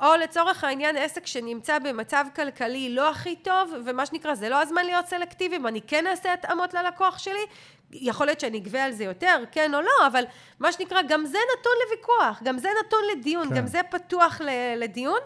[0.02, 4.84] או לצורך העניין עסק שנמצא במצב כלכלי לא הכי טוב, ומה שנקרא, זה לא הזמן
[4.84, 7.46] להיות סלקטיבי, ואני כן אעשה התאמות ללקוח שלי,
[7.92, 10.24] יכול להיות שאני אגבה על זה יותר, כן או לא, אבל
[10.60, 13.54] מה שנקרא, גם זה נתון לוויכוח, גם זה נתון לדיון, כן.
[13.54, 14.40] גם זה פתוח
[14.76, 15.20] לדיון.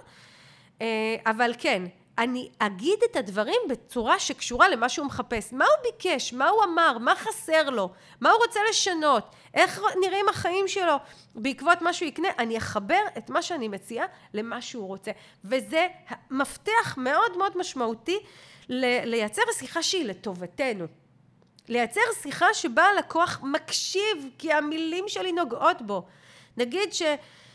[0.80, 1.82] אה, אבל כן,
[2.18, 5.52] אני אגיד את הדברים בצורה שקשורה למה שהוא מחפש.
[5.52, 6.32] מה הוא ביקש?
[6.32, 6.98] מה הוא אמר?
[6.98, 7.90] מה חסר לו?
[8.20, 9.24] מה הוא רוצה לשנות?
[9.54, 10.94] איך נראים החיים שלו
[11.34, 12.28] בעקבות מה שהוא יקנה?
[12.38, 15.10] אני אחבר את מה שאני מציעה למה שהוא רוצה.
[15.44, 15.86] וזה
[16.30, 18.18] מפתח מאוד מאוד משמעותי
[18.68, 20.86] לייצר שיחה שהיא לטובתנו.
[21.72, 26.06] לייצר שיחה שבה הלקוח מקשיב כי המילים שלי נוגעות בו.
[26.56, 27.02] נגיד ש...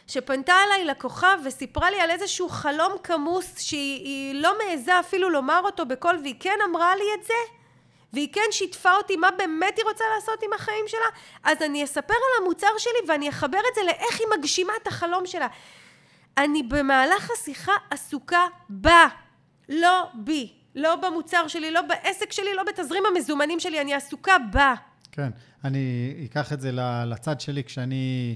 [0.08, 5.86] שפנתה אליי לקוחה וסיפרה לי על איזשהו חלום כמוס שהיא לא מעיזה אפילו לומר אותו
[5.86, 7.34] בקול והיא כן אמרה לי את זה
[8.14, 11.08] והיא כן שיתפה אותי מה באמת היא רוצה לעשות עם החיים שלה
[11.44, 15.26] אז אני אספר על המוצר שלי ואני אחבר את זה לאיך היא מגשימה את החלום
[15.26, 15.48] שלה
[16.38, 19.08] אני במהלך השיחה עסוקה בה
[19.70, 24.74] לא בי לא במוצר שלי, לא בעסק שלי, לא בתזרים המזומנים שלי, אני עסוקה בה.
[25.12, 25.30] כן,
[25.64, 26.72] אני אקח את זה
[27.06, 28.36] לצד שלי כשאני,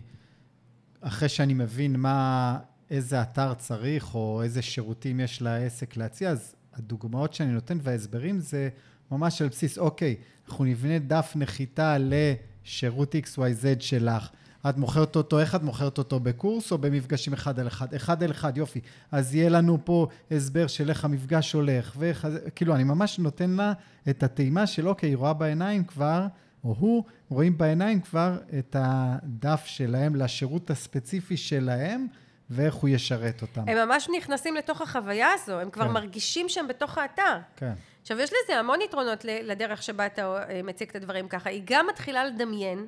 [1.02, 2.58] אחרי שאני מבין מה,
[2.90, 8.70] איזה אתר צריך, או איזה שירותים יש לעסק להציע, אז הדוגמאות שאני נותן וההסברים זה
[9.12, 10.16] ממש על בסיס, אוקיי,
[10.48, 14.30] אנחנו נבנה דף נחיתה לשירות XYZ שלך.
[14.70, 16.20] את מוכרת אותו, איך את מוכרת אותו?
[16.20, 17.94] בקורס או במפגשים אחד על אחד?
[17.94, 18.80] אחד על אחד, יופי.
[19.12, 22.28] אז יהיה לנו פה הסבר של איך המפגש הולך, ואיך...
[22.56, 23.74] כאילו, אני ממש נותן לה
[24.10, 26.28] את הטעימה של, אוקיי, היא רואה בעיניים כבר,
[26.64, 32.08] או הוא, רואים בעיניים כבר את הדף שלהם לשירות הספציפי שלהם.
[32.54, 33.62] ואיך הוא ישרת אותם.
[33.68, 35.92] הם ממש נכנסים לתוך החוויה הזו, הם כבר כן.
[35.92, 37.38] מרגישים שם בתוך האתר.
[37.56, 37.74] כן.
[38.02, 41.50] עכשיו, יש לזה המון יתרונות לדרך שבה אתה אה, מציג את הדברים ככה.
[41.50, 42.88] היא גם מתחילה לדמיין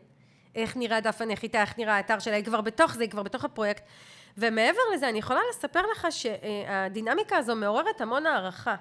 [0.55, 3.45] איך נראה דף הנחיתה, איך נראה האתר שלה, היא כבר בתוך זה, היא כבר בתוך
[3.45, 3.83] הפרויקט.
[4.37, 8.75] ומעבר לזה, אני יכולה לספר לך שהדינמיקה הזו מעוררת המון הערכה.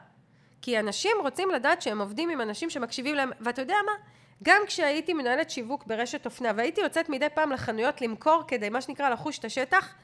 [0.62, 3.92] כי אנשים רוצים לדעת שהם עובדים עם אנשים שמקשיבים להם, ואתה יודע מה?
[4.42, 9.08] גם כשהייתי מנהלת שיווק ברשת אופנה, והייתי יוצאת מדי פעם לחנויות למכור כדי, מה שנקרא,
[9.08, 9.94] לחוש את השטח,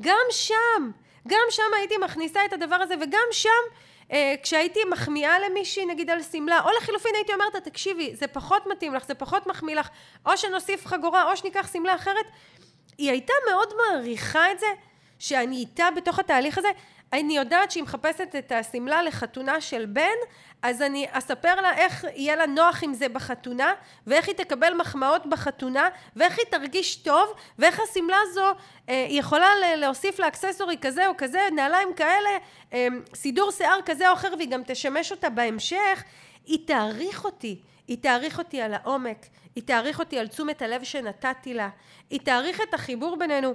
[0.00, 0.90] גם שם,
[1.28, 3.48] גם שם הייתי מכניסה את הדבר הזה, וגם שם
[4.42, 8.94] כשהייתי מחמיאה למישהי, נגיד על שמלה, או לחילופין הייתי אומרת לה, תקשיבי, זה פחות מתאים
[8.94, 9.88] לך, זה פחות מחמיא לך,
[10.26, 12.26] או שנוסיף חגורה, או שניקח שמלה אחרת.
[12.98, 14.66] היא הייתה מאוד מעריכה את זה,
[15.18, 16.68] שאני איתה בתוך התהליך הזה.
[17.12, 20.02] אני יודעת שהיא מחפשת את השמלה לחתונה של בן,
[20.62, 23.72] אז אני אספר לה איך יהיה לה נוח עם זה בחתונה,
[24.06, 28.52] ואיך היא תקבל מחמאות בחתונה, ואיך היא תרגיש טוב, ואיך השמלה הזו
[28.88, 32.30] אה, יכולה להוסיף לה אקססורי כזה או כזה, נעליים כאלה,
[32.72, 36.04] אה, סידור שיער כזה או אחר, והיא גם תשמש אותה בהמשך.
[36.46, 41.54] היא תעריך אותי, היא תעריך אותי על העומק, היא תעריך אותי על תשומת הלב שנתתי
[41.54, 41.68] לה,
[42.10, 43.54] היא תעריך את החיבור בינינו.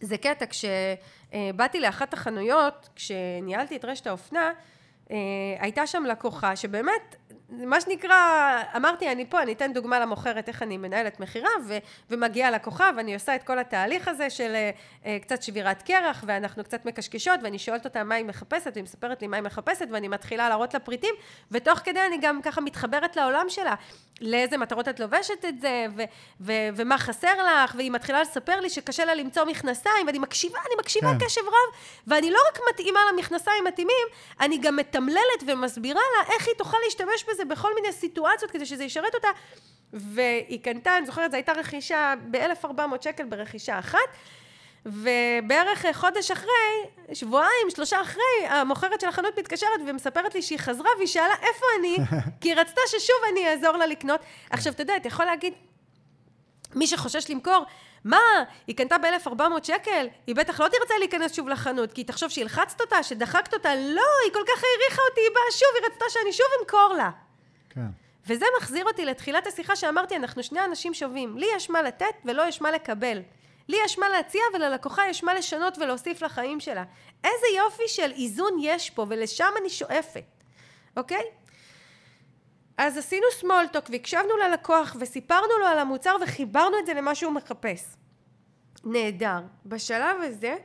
[0.00, 4.52] זה קטע, כשבאתי לאחת החנויות, כשניהלתי את רשת האופנה,
[5.10, 5.16] אה,
[5.58, 7.16] הייתה שם לקוחה שבאמת
[7.50, 8.16] מה שנקרא,
[8.76, 11.50] אמרתי, אני פה, אני אתן דוגמה למוכרת, איך אני מנהלת מכירה,
[12.10, 14.54] ומגיעה לקוחה, ואני עושה את כל התהליך הזה של
[15.02, 19.22] uh, קצת שבירת קרח, ואנחנו קצת מקשקשות, ואני שואלת אותה מה היא מחפשת, והיא מספרת
[19.22, 21.14] לי מה היא מחפשת, ואני מתחילה להראות לה פריטים,
[21.50, 23.74] ותוך כדי אני גם ככה מתחברת לעולם שלה,
[24.20, 26.02] לאיזה מטרות את לובשת את זה, ו-
[26.40, 30.74] ו- ומה חסר לך, והיא מתחילה לספר לי שקשה לה למצוא מכנסיים, ואני מקשיבה, אני
[30.78, 31.26] מקשיבה כן.
[31.26, 31.74] קשב רב,
[32.06, 34.06] ואני לא רק מתאימה למכנסיים מתאימים,
[34.40, 38.84] אני גם מתמללת ומסבירה לה איך היא תוכל להשתמש בזה בכל מיני סיטואציות כדי שזה
[38.84, 39.28] ישרת אותה.
[39.92, 43.98] והיא קנתה, אני זוכרת, זו הייתה רכישה ב-1,400 שקל ברכישה אחת.
[44.86, 51.08] ובערך חודש אחרי, שבועיים, שלושה אחרי, המוכרת של החנות מתקשרת ומספרת לי שהיא חזרה והיא
[51.08, 51.96] שאלה איפה אני,
[52.40, 54.20] כי היא רצתה ששוב אני אעזור לה לקנות.
[54.50, 55.52] עכשיו, אתה יודע, אתה יכול להגיד,
[56.74, 57.64] מי שחושש למכור,
[58.04, 58.18] מה,
[58.66, 60.06] היא קנתה ב-1400 שקל?
[60.26, 63.74] היא בטח לא תרצה להיכנס שוב לחנות, כי היא תחשוב שהלחצת אותה, שדחקת אותה.
[63.74, 67.10] לא, היא כל כך העריכה אותי, היא באה שוב, היא רצתה שאני שוב אמכור לה.
[67.70, 67.86] כן.
[68.26, 71.38] וזה מחזיר אותי לתחילת השיחה שאמרתי, אנחנו שני אנשים שווים.
[71.38, 73.22] לי יש מה לתת ולא יש מה לקבל.
[73.68, 76.84] לי יש מה להציע וללקוחה יש מה לשנות ולהוסיף לחיים שלה.
[77.24, 80.24] איזה יופי של איזון יש פה, ולשם אני שואפת,
[80.96, 81.22] אוקיי?
[82.82, 87.96] אז עשינו סמולטוק והקשבנו ללקוח וסיפרנו לו על המוצר וחיברנו את זה למה שהוא מחפש.
[88.84, 89.40] נהדר.
[89.66, 90.56] בשלב הזה,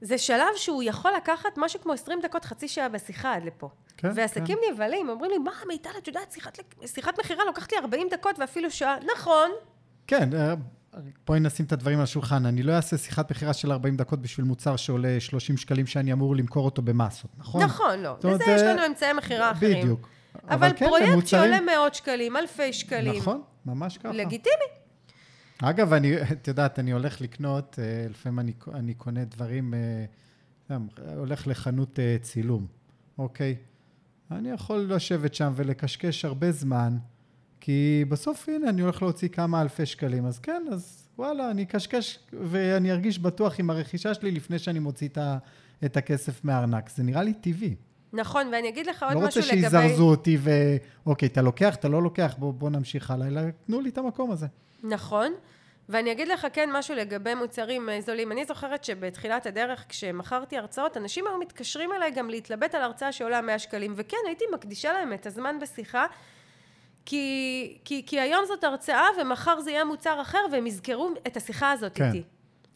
[0.00, 3.68] זה שלב שהוא יכול לקחת משהו כמו 20 דקות, חצי שעה בשיחה עד לפה.
[3.96, 4.72] כן, ועסקים כן.
[4.72, 8.70] נבהלים, אומרים לי, מה, מיטל, את יודעת, שיחת, שיחת מכירה לוקחת לי 40 דקות ואפילו
[8.70, 8.96] שעה.
[9.14, 9.50] נכון.
[10.06, 10.54] כן, אה,
[11.26, 12.46] בואי נשים את הדברים על השולחן.
[12.46, 16.36] אני לא אעשה שיחת מכירה של 40 דקות בשביל מוצר שעולה 30 שקלים שאני אמור
[16.36, 17.62] למכור אותו במסות, נכון?
[17.62, 18.16] נכון, לא.
[18.24, 19.80] לזה יש לנו אמצעי מכירה אחרים.
[19.80, 20.08] בדיוק.
[20.44, 21.42] אבל, אבל כן, פרויקט למוצרים...
[21.42, 23.20] שעולה מאות שקלים, אלפי שקלים.
[23.20, 24.12] נכון, ממש ככה.
[24.12, 24.64] לגיטימי.
[25.62, 29.74] אגב, אני, את יודעת, אני הולך לקנות, אה, לפעמים אני, אני קונה דברים,
[30.70, 30.76] אה,
[31.16, 32.66] הולך לחנות צילום,
[33.18, 33.56] אוקיי?
[34.30, 36.98] אני יכול לשבת שם ולקשקש הרבה זמן,
[37.64, 42.18] כי בסוף, הנה, אני הולך להוציא כמה אלפי שקלים, אז כן, אז וואלה, אני אקשקש
[42.32, 45.08] ואני ארגיש בטוח עם הרכישה שלי לפני שאני מוציא
[45.84, 46.90] את הכסף מהארנק.
[46.90, 47.74] זה נראה לי טבעי.
[48.12, 49.60] נכון, ואני אגיד לך עוד לא משהו לגבי...
[49.60, 50.50] לא רוצה שיזרזו אותי ו...
[51.06, 54.30] אוקיי, אתה לוקח, אתה לא לוקח, בוא, בוא נמשיך הלאה, אלא תנו לי את המקום
[54.30, 54.46] הזה.
[54.82, 55.32] נכון.
[55.88, 58.32] ואני אגיד לך כן משהו לגבי מוצרים אה, זולים.
[58.32, 63.40] אני זוכרת שבתחילת הדרך, כשמכרתי הרצאות, אנשים היו מתקשרים אליי גם להתלבט על הרצאה שעולה
[63.40, 66.06] 100 שקלים, וכן, הייתי מקדישה להם את הזמן בשיחה,
[67.06, 71.72] כי, כי, כי היום זאת הרצאה ומחר זה יהיה מוצר אחר, והם יזכרו את השיחה
[71.72, 72.04] הזאת כן.
[72.04, 72.22] איתי.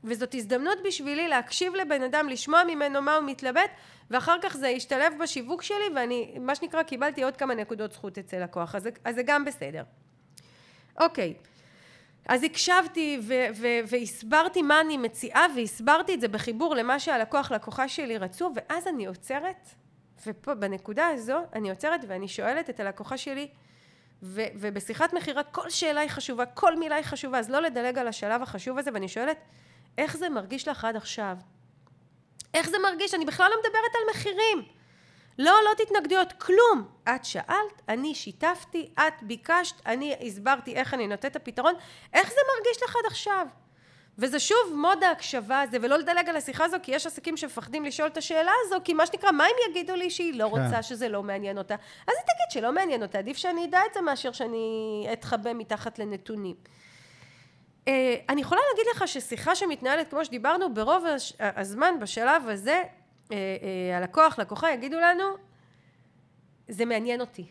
[0.05, 3.71] וזאת הזדמנות בשבילי להקשיב לבן אדם, לשמוע ממנו מה הוא מתלבט,
[4.11, 8.43] ואחר כך זה ישתלב בשיווק שלי, ואני, מה שנקרא, קיבלתי עוד כמה נקודות זכות אצל
[8.43, 9.83] לקוח, אז, אז זה גם בסדר.
[11.01, 11.35] אוקיי.
[12.29, 17.89] אז הקשבתי ו- ו- והסברתי מה אני מציעה והסברתי את זה בחיבור למה שהלקוח, לקוחה
[17.89, 19.69] שלי רצו ואז אני עוצרת
[20.27, 23.49] ופה בנקודה הזו אני עוצרת ואני שואלת את הלקוחה שלי
[24.27, 28.09] ו- ובשיחת מכירה כל שאלה היא חשובה, כל מילה היא חשובה אז לא לדלג על
[28.09, 29.39] השלב החשוב הזה ואני שואלת
[29.99, 31.37] איך זה מרגיש לך עד עכשיו?
[32.55, 33.15] איך זה מרגיש?
[33.15, 34.63] אני בכלל לא מדברת על מחירים
[35.39, 36.89] לא, לא תתנגדויות, כלום.
[37.09, 41.75] את שאלת, אני שיתפתי, את ביקשת, אני הסברתי איך אני נותנת את הפתרון.
[42.13, 43.47] איך זה מרגיש לך עד עכשיו?
[44.19, 48.09] וזה שוב מוד ההקשבה הזה, ולא לדלג על השיחה הזו, כי יש עסקים שמפחדים לשאול
[48.09, 50.63] את השאלה הזו, כי מה שנקרא, מה הם יגידו לי שהיא לא כן.
[50.63, 51.75] רוצה, שזה לא מעניין אותה?
[51.75, 55.99] אז היא תגיד שלא מעניין אותה, עדיף שאני אדע את זה מאשר שאני אתחבא מתחת
[55.99, 56.55] לנתונים.
[57.85, 57.89] Uh,
[58.29, 61.05] אני יכולה להגיד לך ששיחה שמתנהלת כמו שדיברנו, ברוב
[61.41, 62.83] הזמן בשלב הזה,
[63.33, 63.37] אה,
[63.93, 65.25] אה, הלקוח, לקוחה, יגידו לנו,
[66.69, 67.47] זה מעניין אותי.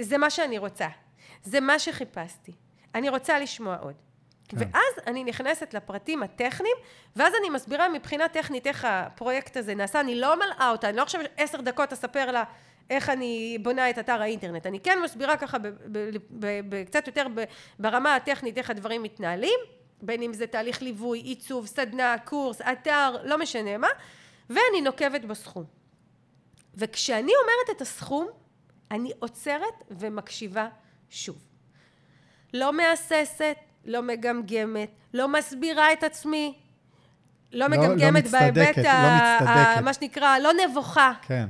[0.00, 0.88] זה מה שאני רוצה.
[1.42, 2.52] זה מה שחיפשתי.
[2.94, 3.94] אני רוצה לשמוע עוד.
[4.58, 4.64] כן.
[4.72, 6.76] ואז אני נכנסת לפרטים הטכניים,
[7.16, 10.00] ואז אני מסבירה מבחינה טכנית איך הפרויקט הזה נעשה.
[10.00, 12.44] אני לא מלאה אותה, אני לא עכשיו עשר דקות אספר לה
[12.90, 14.66] איך אני בונה את אתר האינטרנט.
[14.66, 15.58] אני כן מסבירה ככה
[16.86, 17.26] קצת יותר
[17.78, 19.58] ברמה הטכנית איך הדברים מתנהלים,
[20.02, 23.88] בין אם זה תהליך ליווי, עיצוב, סדנה, קורס, אתר, לא משנה מה.
[24.50, 25.64] ואני נוקבת בסכום.
[26.74, 28.28] וכשאני אומרת את הסכום,
[28.90, 30.68] אני עוצרת ומקשיבה
[31.10, 31.36] שוב.
[32.54, 36.54] לא מהססת, לא מגמגמת, לא מסבירה את עצמי,
[37.52, 39.78] לא, לא מגמגמת לא בהיבט, ה- לא מצטדקת.
[39.78, 41.12] ה- מה שנקרא, לא נבוכה.
[41.22, 41.46] כן.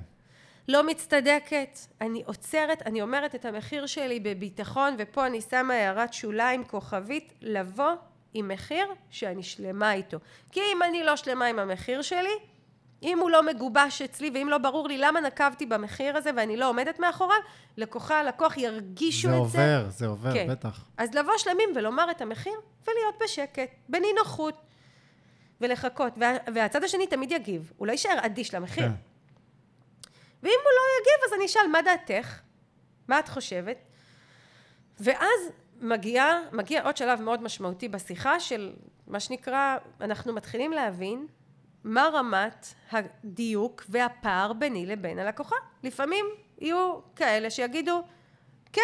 [0.68, 6.64] לא מצטדקת, אני עוצרת, אני אומרת את המחיר שלי בביטחון, ופה אני שמה הערת שוליים
[6.64, 7.92] כוכבית, לבוא
[8.34, 10.18] עם מחיר שאני שלמה איתו.
[10.52, 12.34] כי אם אני לא שלמה עם המחיר שלי,
[13.02, 16.68] אם הוא לא מגובש אצלי, ואם לא ברור לי למה נקבתי במחיר הזה ואני לא
[16.68, 17.38] עומדת מאחוריו,
[17.76, 20.46] לקוחה, הלקוח ירגישו זה את עובר, זה עובר, כן.
[20.50, 20.84] בטח.
[20.96, 24.54] אז לבוא שלמים ולומר את המחיר, ולהיות בשקט, בנינוחות,
[25.60, 26.12] ולחכות.
[26.16, 28.84] וה, והצד השני תמיד יגיב, הוא לא יישאר אדיש למחיר.
[28.84, 28.92] כן.
[30.42, 32.40] ואם הוא לא יגיב, אז אני אשאל, מה דעתך?
[33.08, 33.76] מה את חושבת?
[35.00, 35.40] ואז
[35.80, 38.72] מגיע, מגיע עוד שלב מאוד משמעותי בשיחה של
[39.06, 41.26] מה שנקרא, אנחנו מתחילים להבין
[41.84, 45.56] מה רמת הדיוק והפער ביני לבין הלקוחה.
[45.82, 46.26] לפעמים
[46.58, 48.02] יהיו כאלה שיגידו,
[48.72, 48.82] כן,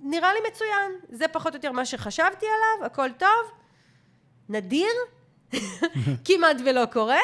[0.00, 3.52] נראה לי מצוין, זה פחות או יותר מה שחשבתי עליו, הכל טוב,
[4.48, 4.92] נדיר,
[6.26, 7.20] כמעט ולא קורה,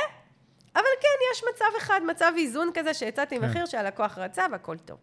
[0.76, 3.44] אבל כן, יש מצב אחד, מצב איזון כזה שהצעתי כן.
[3.44, 4.98] מחיר שהלקוח רצה והכל טוב.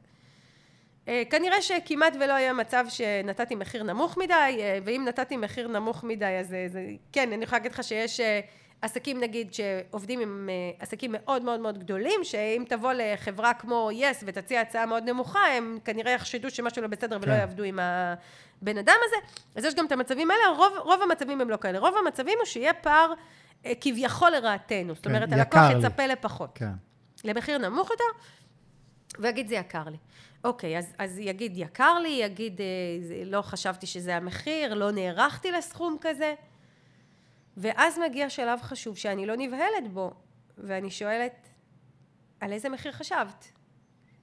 [1.08, 6.04] אה, כנראה שכמעט ולא היה מצב שנתתי מחיר נמוך מדי, אה, ואם נתתי מחיר נמוך
[6.04, 8.40] מדי, אז זה, זה כן, אני יכולה להגיד לך שיש אה,
[8.82, 14.24] עסקים נגיד שעובדים עם אה, עסקים מאוד מאוד מאוד גדולים, שאם תבוא לחברה כמו יס
[14.28, 17.40] ותציע הצעה מאוד נמוכה, הם כנראה יחשדו שמשהו לא בסדר ולא כן.
[17.40, 19.16] יעבדו עם הבן אדם הזה.
[19.56, 21.80] אז יש גם את המצבים האלה, רוב, רוב המצבים הם לא כאלה.
[21.80, 23.14] רוב המצבים הוא שיהיה פער
[23.66, 24.96] אה, כביכול לרעתנו.
[24.96, 25.88] זאת כן, אומרת, יקר הלקוח לי.
[25.88, 26.50] יצפה לפחות.
[26.56, 26.72] כן.
[27.24, 28.04] למחיר נמוך יותר,
[29.20, 29.98] ויגיד זה יקר לי.
[30.44, 35.98] אוקיי, אז, אז יגיד יקר לי, יגיד אה, לא חשבתי שזה המחיר, לא נערכתי לסכום
[36.02, 36.34] כזה.
[37.58, 40.12] ואז מגיע שלב חשוב שאני לא נבהלת בו,
[40.58, 41.50] ואני שואלת,
[42.40, 43.52] על איזה מחיר חשבת?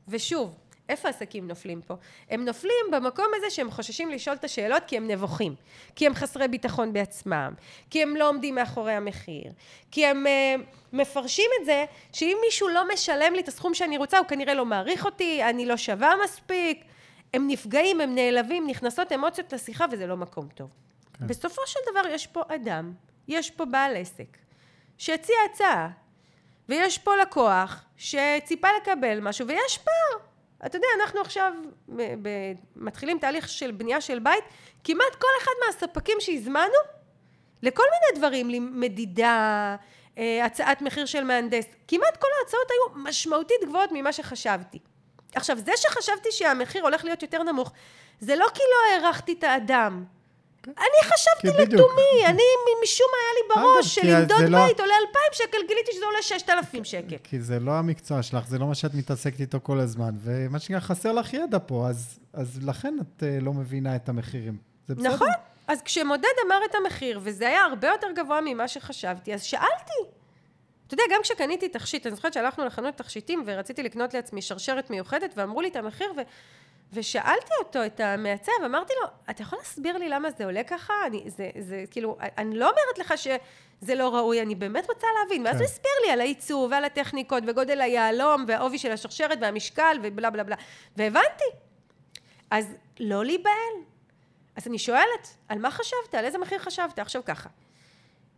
[0.08, 1.94] ושוב, איפה עסקים נופלים פה?
[2.30, 5.54] הם נופלים במקום הזה שהם חוששים לשאול את השאלות כי הם נבוכים,
[5.96, 7.54] כי הם חסרי ביטחון בעצמם,
[7.90, 9.52] כי הם לא עומדים מאחורי המחיר,
[9.90, 10.62] כי הם uh,
[10.92, 14.66] מפרשים את זה שאם מישהו לא משלם לי את הסכום שאני רוצה, הוא כנראה לא
[14.66, 16.84] מעריך אותי, אני לא שווה מספיק,
[17.34, 20.70] הם נפגעים, הם נעלבים, נכנסות אמוציות לשיחה וזה לא מקום טוב.
[21.18, 21.26] כן.
[21.26, 22.92] בסופו של דבר יש פה אדם,
[23.28, 24.38] יש פה בעל עסק,
[24.98, 25.88] שהציע הצעה,
[26.68, 30.28] ויש פה לקוח שציפה לקבל משהו, ויש פער.
[30.66, 31.52] אתה יודע, אנחנו עכשיו
[32.76, 34.44] מתחילים תהליך של בנייה של בית,
[34.84, 36.78] כמעט כל אחד מהספקים שהזמנו,
[37.62, 39.76] לכל מיני דברים, מדידה,
[40.18, 44.78] אה, הצעת מחיר של מהנדס, כמעט כל ההצעות היו משמעותית גבוהות ממה שחשבתי.
[45.34, 47.72] עכשיו, זה שחשבתי שהמחיר הולך להיות יותר נמוך,
[48.20, 50.04] זה לא כי לא הערכתי את האדם.
[50.78, 51.80] אני חשבתי בדיוק.
[51.80, 52.42] לתומי, אני
[52.84, 56.22] משום מה היה לי בראש שלמדוד זה לא- בית עולה 2,000 שקל, גיליתי שזה עולה
[56.22, 57.16] 6,000 שקל.
[57.24, 60.80] כי זה לא המקצוע שלך, זה לא מה שאת מתעסקת איתו כל הזמן, ומה שנקרא,
[60.80, 64.56] חסר לך ידע פה, אז, אז לכן את אה, לא מבינה את המחירים.
[64.88, 65.14] זה בסדר.
[65.14, 65.28] נכון.
[65.68, 70.17] אז כשמודד אמר את המחיר, וזה היה הרבה יותר גבוה ממה שחשבתי, אז שאלתי.
[70.88, 75.32] אתה יודע, גם כשקניתי תכשיט, אני זוכרת שהלכנו לחנות תכשיטים ורציתי לקנות לעצמי שרשרת מיוחדת,
[75.36, 76.20] ואמרו לי את המחיר, ו...
[76.92, 80.94] ושאלתי אותו, את המעצב, אמרתי לו, אתה יכול להסביר לי למה זה עולה ככה?
[81.06, 85.46] אני, זה, זה, כאילו, אני לא אומרת לך שזה לא ראוי, אני באמת רוצה להבין.
[85.46, 85.58] ואז כן.
[85.58, 90.44] הוא הסביר לי על הייצור ועל הטכניקות וגודל היהלום והעובי של השרשרת והמשקל ובלה בלה
[90.44, 90.56] בלה.
[90.96, 91.44] והבנתי.
[92.50, 93.74] אז לא להיבהל.
[94.56, 96.14] אז אני שואלת, על מה חשבת?
[96.14, 96.98] על איזה מחיר חשבת?
[96.98, 97.48] עכשיו ככה.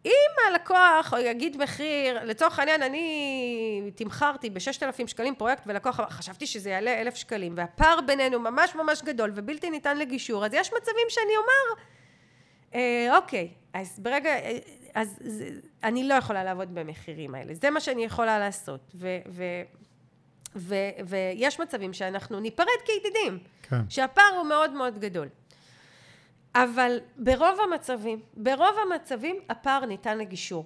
[0.04, 7.00] אם הלקוח יגיד מחיר, לצורך העניין אני תמכרתי ב-6,000 שקלים פרויקט ולקוח חשבתי שזה יעלה
[7.00, 11.82] 1,000 שקלים והפער בינינו ממש ממש גדול ובלתי ניתן לגישור, אז יש מצבים שאני אומר,
[12.74, 14.58] אה, אוקיי, אז ברגע, אה,
[14.94, 15.48] אז זה,
[15.84, 19.44] אני לא יכולה לעבוד במחירים האלה, זה מה שאני יכולה לעשות, ו, ו,
[20.56, 20.74] ו,
[21.06, 23.80] ויש מצבים שאנחנו ניפרד כידידים, כן.
[23.88, 25.28] שהפער הוא מאוד מאוד גדול.
[26.54, 30.64] אבל ברוב המצבים, ברוב המצבים הפער ניתן לגישור.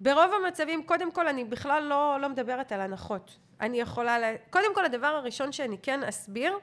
[0.00, 3.36] ברוב המצבים, קודם כל, אני בכלל לא, לא מדברת על הנחות.
[3.60, 4.32] אני יכולה, לה...
[4.50, 6.58] קודם כל, הדבר הראשון שאני כן אסביר,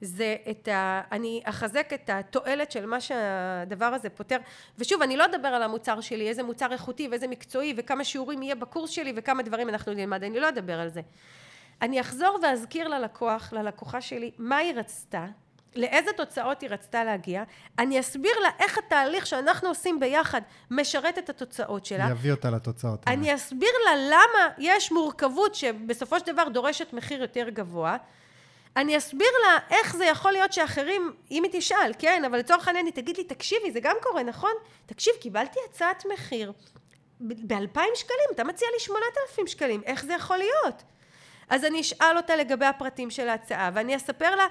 [0.00, 1.02] זה את ה...
[1.12, 4.38] אני אחזק את התועלת של מה שהדבר הזה פותר.
[4.78, 8.54] ושוב, אני לא אדבר על המוצר שלי, איזה מוצר איכותי ואיזה מקצועי, וכמה שיעורים יהיה
[8.54, 11.00] בקורס שלי, וכמה דברים אנחנו נלמד, אני לא אדבר על זה.
[11.82, 15.26] אני אחזור ואזכיר ללקוח, ללקוחה שלי, מה היא רצתה,
[15.76, 17.42] לאיזה תוצאות היא רצתה להגיע,
[17.78, 22.08] אני אסביר לה איך התהליך שאנחנו עושים ביחד משרת את התוצאות שלה.
[22.10, 23.00] יביא אותה לתוצאות.
[23.06, 27.96] אני אסביר לה למה יש מורכבות שבסופו של דבר דורשת מחיר יותר גבוה.
[28.76, 32.86] אני אסביר לה איך זה יכול להיות שאחרים, אם היא תשאל, כן, אבל לצורך העניין
[32.86, 34.52] היא תגיד לי, תקשיבי, זה גם קורה, נכון?
[34.86, 36.52] תקשיב, קיבלתי הצעת מחיר
[37.20, 40.82] ב-2,000 שקלים, אתה מציע לי 8,000 שקלים, איך זה יכול להיות?
[41.48, 44.46] אז אני אשאל אותה לגבי הפרטים של ההצעה, ואני אספר לה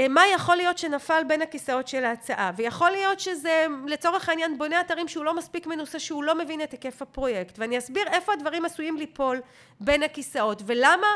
[0.00, 5.08] מה יכול להיות שנפל בין הכיסאות של ההצעה, ויכול להיות שזה לצורך העניין בונה אתרים
[5.08, 8.96] שהוא לא מספיק מנוסה, שהוא לא מבין את היקף הפרויקט, ואני אסביר איפה הדברים עשויים
[8.96, 9.40] ליפול
[9.80, 11.06] בין הכיסאות, ולמה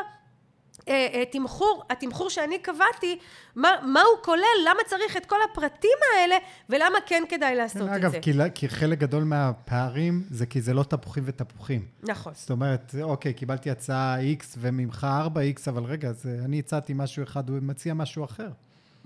[0.87, 3.19] אה, אה, תמחור, התמחור שאני קבעתי,
[3.55, 6.35] מה, מה הוא כולל, למה צריך את כל הפרטים האלה,
[6.69, 8.19] ולמה כן כדאי לעשות כן, את אגב, זה.
[8.19, 11.85] כי, כי חלק גדול מהפערים זה כי זה לא תפוחים ותפוחים.
[12.03, 12.33] נכון.
[12.35, 17.49] זאת אומרת, אוקיי, קיבלתי הצעה X וממך 4X, אבל רגע, זה, אני הצעתי משהו אחד,
[17.49, 18.49] הוא מציע משהו אחר.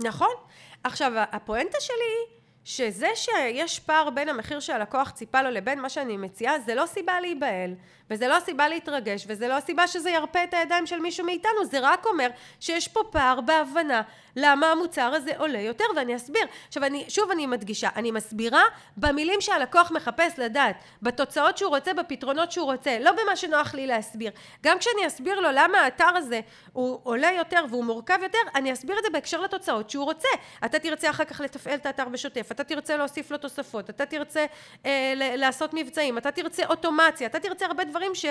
[0.03, 0.35] נכון.
[0.83, 6.17] עכשיו, הפואנטה שלי היא שזה שיש פער בין המחיר שהלקוח ציפה לו לבין מה שאני
[6.17, 7.75] מציעה, זה לא סיבה להיבהל,
[8.09, 11.79] וזה לא סיבה להתרגש, וזה לא סיבה שזה ירפה את הידיים של מישהו מאיתנו, זה
[11.81, 12.27] רק אומר
[12.59, 14.01] שיש פה פער בהבנה
[14.35, 16.45] למה המוצר הזה עולה יותר, ואני אסביר.
[16.67, 18.63] עכשיו, אני, שוב אני מדגישה, אני מסבירה
[18.97, 24.31] במילים שהלקוח מחפש לדעת, בתוצאות שהוא רוצה, בפתרונות שהוא רוצה, לא במה שנוח לי להסביר.
[24.63, 26.39] גם כשאני אסביר לו למה האתר הזה
[26.73, 30.29] הוא עולה יותר והוא מורכב יותר, אני אסביר את זה בהקשר לתוצאות שהוא רוצה.
[30.65, 34.45] אתה תרצה אחר כך לתפעל את האתר בשוטף, אתה תרצה להוסיף לו תוספות, אתה תרצה
[34.85, 38.25] אה, לעשות מבצעים, אתה תרצה אוטומציה, אתה תרצה הרבה דברים ש,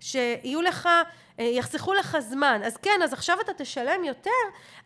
[0.00, 0.88] שיהיו לך
[1.40, 2.60] אה, יחסכו לך זמן.
[2.64, 4.30] אז כן, אז עכשיו אתה תשלם יותר,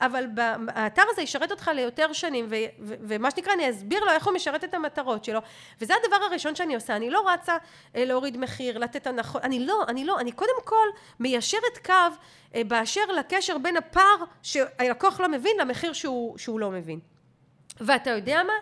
[0.01, 0.27] אבל
[0.69, 4.35] האתר הזה ישרת אותך ליותר שנים, ו- ו- ומה שנקרא, אני אסביר לו איך הוא
[4.35, 5.41] משרת את המטרות שלו.
[5.81, 6.97] וזה הדבר הראשון שאני עושה.
[6.97, 7.57] אני לא רצה
[7.97, 10.87] אה, להוריד מחיר, לתת הנחות, אני לא, אני לא, אני קודם כל
[11.21, 11.93] מיישרת קו
[12.55, 17.01] אה, באשר לקשר בין הפער שהלקוח לא מבין למחיר שהוא, שהוא לא מבין.
[17.81, 18.53] ואתה יודע מה?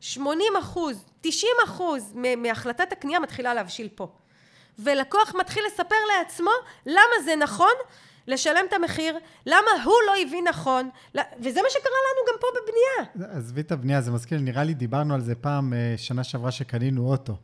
[0.00, 4.08] 80 אחוז, 90 אחוז מהחלטת הקנייה מתחילה להבשיל פה.
[4.78, 6.50] ולקוח מתחיל לספר לעצמו
[6.86, 7.72] למה זה נכון
[8.26, 13.36] לשלם את המחיר, למה הוא לא הבין נכון, וזה מה שקרה לנו גם פה בבנייה.
[13.38, 17.10] עזבי את הבנייה, זה מזכיר, נראה לי דיברנו על זה פעם, אה, שנה שעברה שקנינו
[17.10, 17.36] אוטו.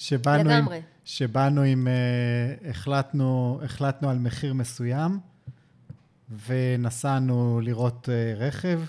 [0.00, 0.76] שבאנו לגמרי.
[0.76, 5.18] עם, שבאנו עם, uh, החלטנו, החלטנו על מחיר מסוים,
[6.46, 8.80] ונסענו לראות uh, רכב,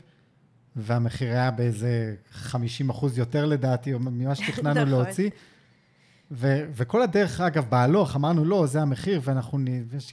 [0.75, 4.89] והמחיר היה באיזה 50 אחוז יותר לדעתי, ממה שתכננו נכון.
[4.89, 5.29] להוציא.
[6.31, 9.59] ו- וכל הדרך, אגב, בהלוך, אמרנו, לא, זה המחיר, ואנחנו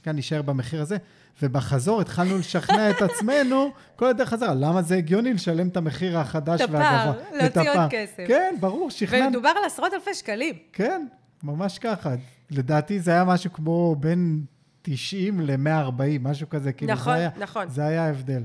[0.03, 0.97] כאן נשאר במחיר הזה.
[1.41, 6.61] ובחזור התחלנו לשכנע את עצמנו, כל הדרך חזרה, למה זה הגיוני לשלם את המחיר החדש
[6.61, 7.11] והגבוה.
[7.11, 8.23] את הפער, להוציא עוד כסף.
[8.27, 9.25] כן, ברור, שכנענו.
[9.25, 10.55] ומדובר על עשרות אלפי שקלים.
[10.73, 11.05] כן,
[11.43, 12.13] ממש ככה.
[12.51, 14.41] לדעתי זה היה משהו כמו בין
[14.81, 16.71] 90 ל-140, משהו כזה.
[16.71, 17.69] כאילו נכון, זה היה, נכון.
[17.69, 18.43] זה היה ההבדל.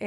[0.00, 0.06] אמ,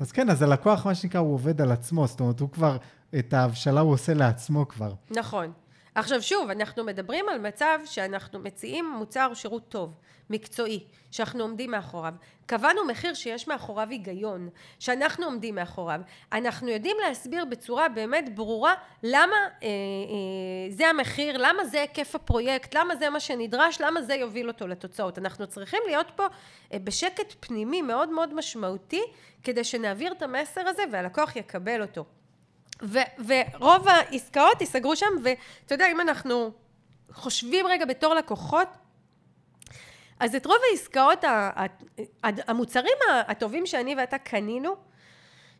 [0.00, 2.76] אז כן, אז הלקוח, מה שנקרא, הוא עובד על עצמו, זאת אומרת, הוא כבר,
[3.18, 4.92] את ההבשלה הוא עושה לעצמו כבר.
[5.10, 5.52] נכון.
[5.96, 9.94] עכשיו שוב, אנחנו מדברים על מצב שאנחנו מציעים מוצר שירות טוב,
[10.30, 12.14] מקצועי, שאנחנו עומדים מאחוריו.
[12.46, 16.00] קבענו מחיר שיש מאחוריו היגיון, שאנחנו עומדים מאחוריו.
[16.32, 22.74] אנחנו יודעים להסביר בצורה באמת ברורה למה אה, אה, זה המחיר, למה זה היקף הפרויקט,
[22.74, 25.18] למה זה מה שנדרש, למה זה יוביל אותו לתוצאות.
[25.18, 26.26] אנחנו צריכים להיות פה
[26.72, 29.02] אה, בשקט פנימי מאוד מאוד משמעותי,
[29.42, 32.04] כדי שנעביר את המסר הזה והלקוח יקבל אותו.
[32.82, 36.50] ו- ורוב העסקאות ייסגרו שם, ואתה יודע, אם אנחנו
[37.12, 38.68] חושבים רגע בתור לקוחות,
[40.20, 41.24] אז את רוב העסקאות,
[42.22, 42.96] המוצרים
[43.28, 44.76] הטובים שאני ואתה קנינו,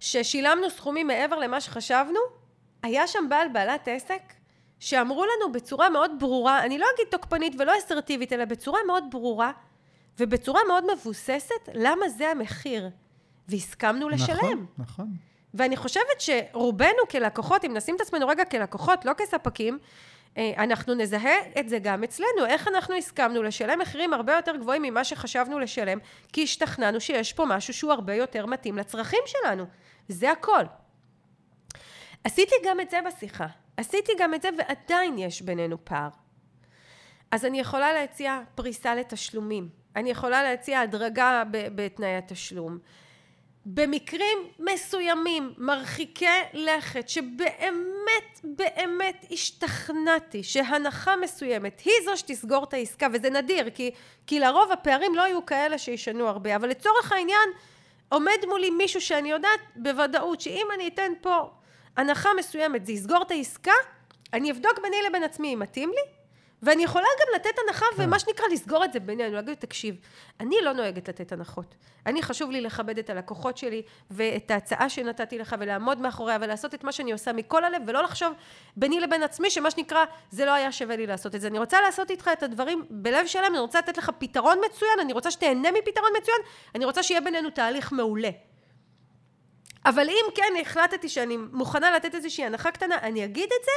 [0.00, 2.20] ששילמנו סכומים מעבר למה שחשבנו,
[2.82, 4.22] היה שם בעל בעלת עסק
[4.78, 9.52] שאמרו לנו בצורה מאוד ברורה, אני לא אגיד תוקפנית ולא אסרטיבית, אלא בצורה מאוד ברורה
[10.18, 12.90] ובצורה מאוד מבוססת, למה זה המחיר.
[13.48, 14.36] והסכמנו לשלם.
[14.36, 15.16] נכון, נכון.
[15.56, 19.78] ואני חושבת שרובנו כלקוחות, אם נשים את עצמנו רגע כלקוחות, לא כספקים,
[20.38, 24.82] אה, אנחנו נזהה את זה גם אצלנו, איך אנחנו הסכמנו לשלם מחירים הרבה יותר גבוהים
[24.82, 25.98] ממה שחשבנו לשלם,
[26.32, 29.64] כי השתכנענו שיש פה משהו שהוא הרבה יותר מתאים לצרכים שלנו.
[30.08, 30.62] זה הכל.
[32.24, 33.46] עשיתי גם את זה בשיחה.
[33.76, 36.08] עשיתי גם את זה ועדיין יש בינינו פער.
[37.30, 39.68] אז אני יכולה להציע פריסה לתשלומים.
[39.96, 42.78] אני יכולה להציע הדרגה בתנאי התשלום.
[43.68, 53.30] במקרים מסוימים, מרחיקי לכת, שבאמת באמת השתכנעתי שהנחה מסוימת היא זו שתסגור את העסקה, וזה
[53.30, 53.90] נדיר, כי,
[54.26, 57.48] כי לרוב הפערים לא היו כאלה שישנו הרבה, אבל לצורך העניין
[58.08, 61.50] עומד מולי מישהו שאני יודעת בוודאות שאם אני אתן פה
[61.96, 63.74] הנחה מסוימת זה יסגור את העסקה,
[64.32, 66.15] אני אבדוק ביני לבין עצמי אם מתאים לי,
[66.62, 68.02] ואני יכולה גם לתת הנחה כן.
[68.02, 69.96] ומה שנקרא לסגור את זה בינינו, להגיד, תקשיב,
[70.40, 71.74] אני לא נוהגת לתת הנחות.
[72.06, 76.84] אני חשוב לי לכבד את הלקוחות שלי ואת ההצעה שנתתי לך ולעמוד מאחוריה ולעשות את
[76.84, 78.32] מה שאני עושה מכל הלב ולא לחשוב
[78.76, 81.48] ביני לבין עצמי שמה שנקרא, זה לא היה שווה לי לעשות את זה.
[81.48, 85.12] אני רוצה לעשות איתך את הדברים בלב שלם, אני רוצה לתת לך פתרון מצוין, אני
[85.12, 86.38] רוצה שתהנה מפתרון מצוין,
[86.74, 88.30] אני רוצה שיהיה בינינו תהליך מעולה.
[89.84, 93.70] אבל אם כן החלטתי שאני מוכנה לתת איזושהי הנחה קטנה, אני אגיד את זה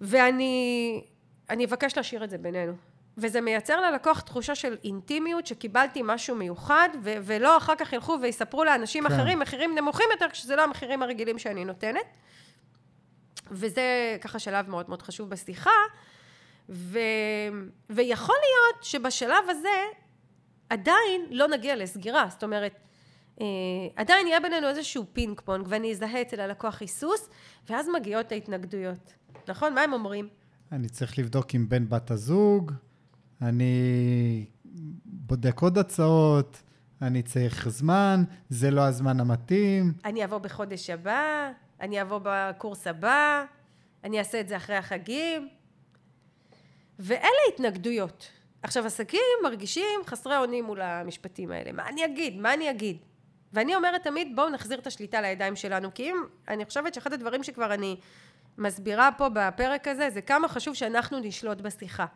[0.00, 1.04] ואני
[1.50, 2.72] אני אבקש להשאיר את זה בינינו.
[3.18, 8.64] וזה מייצר ללקוח תחושה של אינטימיות, שקיבלתי משהו מיוחד, ו- ולא אחר כך ילכו ויספרו
[8.64, 9.14] לאנשים כן.
[9.14, 12.06] אחרים מחירים נמוכים יותר, כשזה לא המחירים הרגילים שאני נותנת.
[13.50, 15.70] וזה ככה שלב מאוד מאוד חשוב בשיחה.
[16.68, 16.98] ו...
[17.90, 19.84] ויכול להיות שבשלב הזה
[20.70, 22.26] עדיין לא נגיע לסגירה.
[22.28, 22.74] זאת אומרת,
[23.40, 23.46] אה,
[23.96, 27.28] עדיין יהיה בינינו איזשהו פינג פונג, ואני אזהה אצל הלקוח היסוס,
[27.68, 29.12] ואז מגיעות ההתנגדויות.
[29.48, 29.74] נכון?
[29.74, 30.28] מה הם אומרים?
[30.72, 32.72] אני צריך לבדוק עם בן בת הזוג,
[33.42, 34.46] אני
[35.04, 36.62] בודק עוד הצעות,
[37.02, 39.92] אני צריך זמן, זה לא הזמן המתאים.
[40.04, 41.50] אני אבוא בחודש הבא,
[41.80, 43.44] אני אבוא בקורס הבא,
[44.04, 45.48] אני אעשה את זה אחרי החגים.
[46.98, 48.28] ואלה התנגדויות.
[48.62, 51.72] עכשיו, עסקים מרגישים חסרי אונים מול המשפטים האלה.
[51.72, 52.40] מה אני אגיד?
[52.40, 52.96] מה אני אגיד?
[53.52, 56.16] ואני אומרת תמיד, בואו נחזיר את השליטה לידיים שלנו, כי אם,
[56.48, 57.96] אני חושבת שאחד הדברים שכבר אני
[58.58, 62.06] מסבירה פה בפרק הזה, זה כמה חשוב שאנחנו נשלוט בשיחה.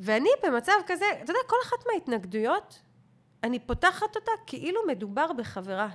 [0.00, 2.82] ואני במצב כזה, אתה יודע, כל אחת מההתנגדויות,
[3.44, 5.88] אני פותחת אותה כאילו מדובר בחברה,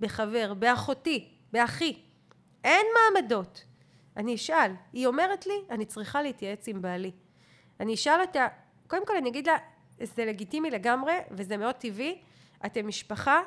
[0.00, 2.02] בחבר, באחותי, באחי.
[2.64, 3.64] אין מעמדות.
[4.16, 7.10] אני אשאל, היא אומרת לי, אני צריכה להתייעץ עם בעלי.
[7.80, 8.48] אני אשאל אותה,
[8.86, 9.56] קודם כל אני אגיד לה,
[10.02, 12.22] זה לגיטימי לגמרי, וזה מאוד טבעי,
[12.66, 13.40] אתם משפחה,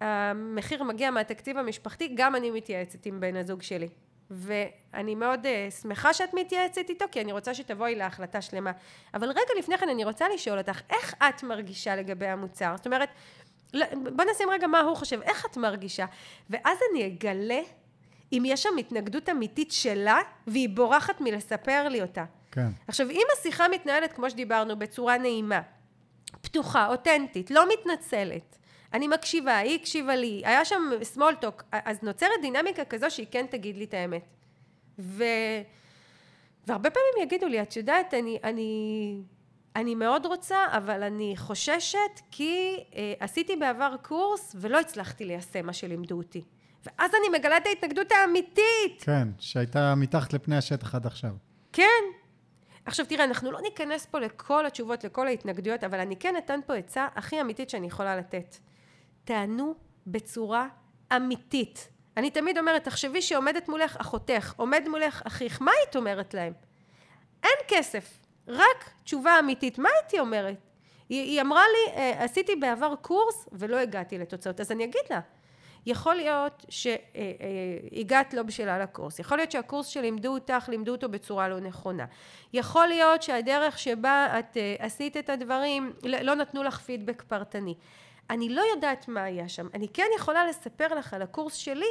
[0.00, 3.88] המחיר מגיע מהתקציב המשפחתי, גם אני מתייעצת עם בן הזוג שלי.
[4.34, 8.72] ואני מאוד uh, שמחה שאת מתייעצת איתו, כי אני רוצה שתבואי להחלטה שלמה.
[9.14, 12.74] אבל רגע לפני כן אני רוצה לשאול אותך, איך את מרגישה לגבי המוצר?
[12.76, 13.08] זאת אומרת,
[14.16, 16.06] בוא נשים רגע מה הוא חושב, איך את מרגישה?
[16.50, 17.60] ואז אני אגלה
[18.32, 22.24] אם יש שם התנגדות אמיתית שלה, והיא בורחת מלספר לי אותה.
[22.52, 22.68] כן.
[22.88, 25.60] עכשיו, אם השיחה מתנהלת, כמו שדיברנו, בצורה נעימה,
[26.40, 28.58] פתוחה, אותנטית, לא מתנצלת,
[28.94, 30.82] אני מקשיבה, היא הקשיבה לי, היה שם
[31.16, 34.24] small talk, אז נוצרת דינמיקה כזו שהיא כן תגיד לי את האמת.
[34.98, 35.24] ו...
[36.66, 39.22] והרבה פעמים יגידו לי, את יודעת, אני, אני,
[39.76, 41.98] אני מאוד רוצה, אבל אני חוששת
[42.30, 46.44] כי אה, עשיתי בעבר קורס ולא הצלחתי ליישם מה שלימדו אותי.
[46.86, 49.02] ואז אני מגלה את ההתנגדות האמיתית.
[49.02, 51.30] כן, שהייתה מתחת לפני השטח עד עכשיו.
[51.72, 52.02] כן.
[52.84, 56.74] עכשיו תראה, אנחנו לא ניכנס פה לכל התשובות, לכל ההתנגדויות, אבל אני כן אתן פה
[56.74, 58.56] עצה הכי אמיתית שאני יכולה לתת.
[59.24, 59.74] תענו
[60.06, 60.68] בצורה
[61.16, 61.88] אמיתית.
[62.16, 66.52] אני תמיד אומרת, תחשבי שעומדת מולך אחותך, עומד מולך אחיך, מה היית אומרת להם?
[67.42, 68.18] אין כסף,
[68.48, 69.78] רק תשובה אמיתית.
[69.78, 70.56] מה הייתי אומרת?
[71.08, 75.20] היא, היא אמרה לי, אה, עשיתי בעבר קורס ולא הגעתי לתוצאות, אז אני אגיד לה,
[75.86, 81.60] יכול להיות שהגעת לא בשלה לקורס, יכול להיות שהקורס שלימדו אותך, לימדו אותו בצורה לא
[81.60, 82.04] נכונה,
[82.52, 87.74] יכול להיות שהדרך שבה את אה, עשית את הדברים, לא נתנו לך פידבק פרטני.
[88.30, 89.68] אני לא יודעת מה היה שם.
[89.74, 91.90] אני כן יכולה לספר לך על הקורס שלי,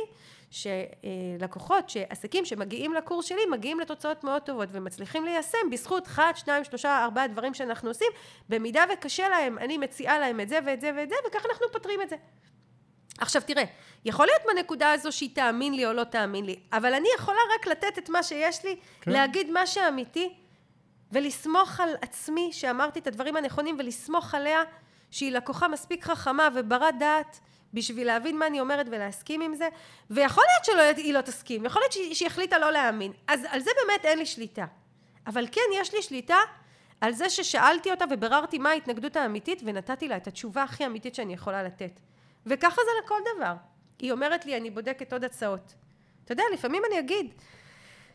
[0.52, 7.04] שלקוחות, שעסקים שמגיעים לקורס שלי, מגיעים לתוצאות מאוד טובות ומצליחים ליישם בזכות אחד, שניים, שלושה,
[7.04, 8.08] ארבעה דברים שאנחנו עושים.
[8.50, 12.02] במידה וקשה להם, אני מציעה להם את זה ואת זה ואת זה, וככה אנחנו פותרים
[12.02, 12.16] את זה.
[13.20, 13.64] עכשיו תראה,
[14.06, 17.68] יכול להיות בנקודה הזו שהיא תאמין לי או לא תאמין לי, אבל אני יכולה רק
[17.68, 19.12] לתת את מה שיש לי, כן.
[19.12, 20.36] להגיד מה שאמיתי,
[21.12, 24.62] ולסמוך על עצמי שאמרתי את הדברים הנכונים, ולסמוך עליה
[25.12, 27.40] שהיא לקוחה מספיק חכמה וברת דעת
[27.74, 29.70] בשביל להבין מה אני אומרת ולהסכים עם זה,
[30.10, 33.72] ויכול להיות שהיא לא תסכים, יכול להיות שהיא, שהיא החליטה לא להאמין, אז על זה
[33.84, 34.66] באמת אין לי שליטה.
[35.28, 36.38] אבל כן, יש לי שליטה
[37.02, 41.34] על זה ששאלתי אותה וביררתי מה ההתנגדות האמיתית ונתתי לה את התשובה הכי אמיתית שאני
[41.34, 42.00] יכולה לתת.
[42.46, 43.54] וככה זה לכל דבר.
[44.00, 45.74] היא אומרת לי, אני בודקת עוד הצעות.
[46.26, 47.34] אתה יודע, לפעמים אני אגיד,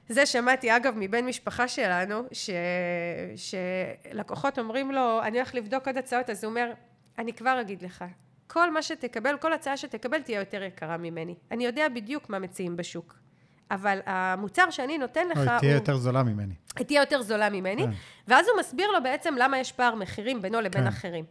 [0.08, 2.50] זה שמעתי אגב מבן משפחה שלנו, ש...
[3.36, 6.72] שלקוחות אומרים לו, אני הולך לבדוק עוד הצעות, אז הוא אומר,
[7.18, 8.04] אני כבר אגיד לך,
[8.46, 11.34] כל מה שתקבל, כל הצעה שתקבל תהיה יותר יקרה ממני.
[11.50, 13.14] אני יודע בדיוק מה מציעים בשוק.
[13.70, 15.38] אבל המוצר שאני נותן לך...
[15.38, 15.80] היא תהיה הוא...
[15.80, 16.54] יותר זולה ממני.
[16.76, 17.90] היא תהיה יותר זולה ממני, כן.
[18.28, 20.86] ואז הוא מסביר לו בעצם למה יש פער מחירים בינו לבין כן.
[20.86, 21.24] אחרים.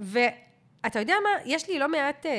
[0.00, 2.32] ואתה יודע מה, יש לי לא מעט אה,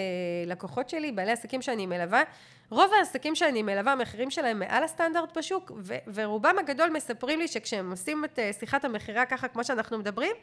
[0.46, 2.24] לקוחות שלי, בעלי עסקים שאני מלווה,
[2.70, 7.92] רוב העסקים שאני מלווה, המחירים שלהם מעל הסטנדרט בשוק, ו- ורובם הגדול מספרים לי שכשהם
[7.92, 10.36] עושים את אה, שיחת המכירה ככה, כמו שאנחנו מדברים,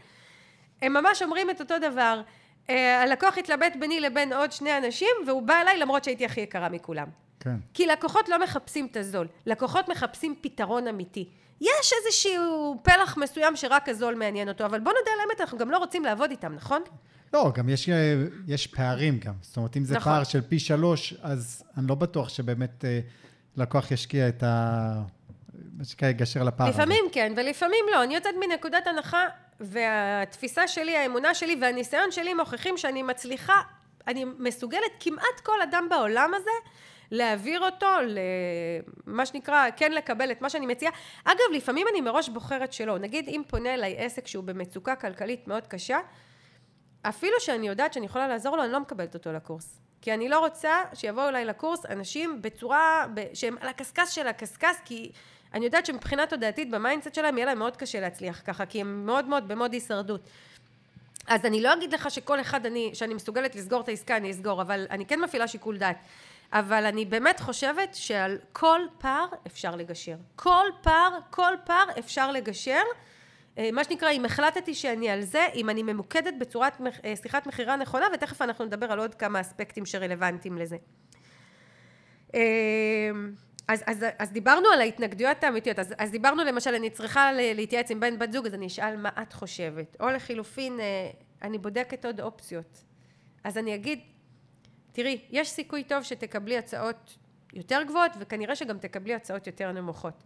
[0.82, 2.22] הם ממש אומרים את אותו דבר.
[2.66, 6.68] Uh, הלקוח התלבט ביני לבין עוד שני אנשים, והוא בא אליי למרות שהייתי הכי יקרה
[6.68, 7.06] מכולם.
[7.40, 7.56] כן.
[7.74, 11.28] כי לקוחות לא מחפשים את הזול, לקוחות מחפשים פתרון אמיתי.
[11.60, 15.70] יש איזשהו פלח מסוים שרק הזול מעניין אותו, אבל בוא נדע על האמת, אנחנו גם
[15.70, 16.82] לא רוצים לעבוד איתם, נכון?
[17.32, 18.14] לא, גם יש, אה,
[18.46, 19.34] יש פערים גם.
[19.40, 20.12] זאת אומרת, אם זה נכון.
[20.12, 23.00] פער של פי שלוש, אז אני לא בטוח שבאמת אה,
[23.56, 25.02] לקוח ישקיע את ה...
[25.78, 26.78] מה שנקרא, יגשר לפער הזה.
[26.78, 28.02] לפעמים כן, ולפעמים לא.
[28.02, 29.26] אני יוצאת מנקודת הנחה,
[29.60, 33.60] והתפיסה שלי, האמונה שלי והניסיון שלי מוכיחים שאני מצליחה,
[34.06, 36.50] אני מסוגלת כמעט כל אדם בעולם הזה
[37.10, 37.86] להעביר אותו
[39.06, 40.92] למה שנקרא, כן לקבל את מה שאני מציעה.
[41.24, 42.98] אגב, לפעמים אני מראש בוחרת שלא.
[42.98, 45.98] נגיד, אם פונה אליי עסק שהוא במצוקה כלכלית מאוד קשה,
[47.02, 49.78] אפילו שאני יודעת שאני יכולה לעזור לו, אני לא מקבלת אותו לקורס.
[50.00, 55.12] כי אני לא רוצה שיבואו אליי לקורס אנשים בצורה, שהם על הקשקש של הקשקש, כי
[55.54, 59.06] אני יודעת שמבחינה תודעתית ב mindset שלהם יהיה להם מאוד קשה להצליח ככה, כי הם
[59.06, 60.20] מאוד מאוד ב mode הישרדות.
[61.26, 64.62] אז אני לא אגיד לך שכל אחד אני, שאני מסוגלת לסגור את העסקה, אני אסגור,
[64.62, 65.96] אבל אני כן מפעילה שיקול דעת.
[66.52, 70.16] אבל אני באמת חושבת שעל כל פער אפשר לגשר.
[70.36, 72.82] כל פער, כל פער אפשר לגשר.
[73.58, 77.76] אה, מה שנקרא, אם החלטתי שאני על זה, אם אני ממוקדת בצורת אה, שיחת מכירה
[77.76, 80.76] נכונה, ותכף אנחנו נדבר על עוד כמה אספקטים שרלוונטיים לזה.
[82.34, 82.40] אה,
[83.68, 88.00] אז, אז, אז דיברנו על ההתנגדויות האמיתיות, אז, אז דיברנו למשל, אני צריכה להתייעץ עם
[88.00, 90.80] בן בת זוג, אז אני אשאל מה את חושבת, או לחילופין,
[91.42, 92.82] אני בודקת עוד אופציות.
[93.44, 94.00] אז אני אגיד,
[94.92, 97.18] תראי, יש סיכוי טוב שתקבלי הצעות
[97.52, 100.22] יותר גבוהות, וכנראה שגם תקבלי הצעות יותר נמוכות.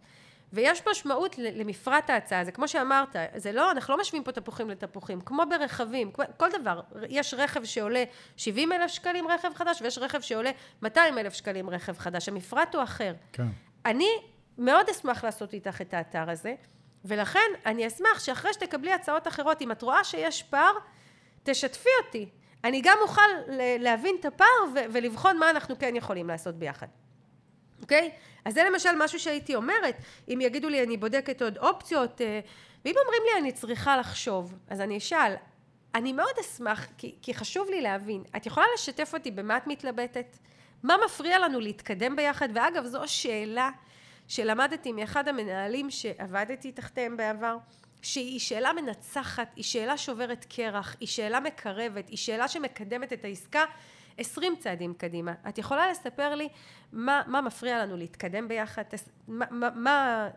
[0.53, 5.21] ויש משמעות למפרט ההצעה, זה כמו שאמרת, זה לא, אנחנו לא משווים פה תפוחים לתפוחים,
[5.21, 8.03] כמו ברכבים, כל דבר, יש רכב שעולה
[8.37, 12.83] 70 אלף שקלים רכב חדש, ויש רכב שעולה 200 אלף שקלים רכב חדש, המפרט הוא
[12.83, 13.13] אחר.
[13.33, 13.47] כן.
[13.85, 14.09] אני
[14.57, 16.55] מאוד אשמח לעשות איתך את האתר הזה,
[17.05, 20.73] ולכן אני אשמח שאחרי שתקבלי הצעות אחרות, אם את רואה שיש פער,
[21.43, 22.29] תשתפי אותי.
[22.63, 23.21] אני גם אוכל
[23.79, 26.87] להבין את הפער ולבחון מה אנחנו כן יכולים לעשות ביחד.
[27.81, 28.11] אוקיי?
[28.45, 29.95] אז זה למשל משהו שהייתי אומרת,
[30.27, 32.39] אם יגידו לי אני בודקת עוד אופציות, אה,
[32.85, 35.33] ואם אומרים לי אני צריכה לחשוב, אז אני אשאל,
[35.95, 40.37] אני מאוד אשמח, כי, כי חשוב לי להבין, את יכולה לשתף אותי במה את מתלבטת?
[40.83, 42.49] מה מפריע לנו להתקדם ביחד?
[42.53, 43.69] ואגב, זו שאלה
[44.27, 47.57] שלמדתי מאחד המנהלים שעבדתי תחתיהם בעבר,
[48.01, 53.65] שהיא שאלה מנצחת, היא שאלה שוברת קרח, היא שאלה מקרבת, היא שאלה שמקדמת את העסקה
[54.17, 55.33] עשרים צעדים קדימה.
[55.49, 56.49] את יכולה לספר לי
[56.91, 58.83] מה, מה מפריע לנו להתקדם ביחד?
[59.27, 60.29] מה, מה, מה...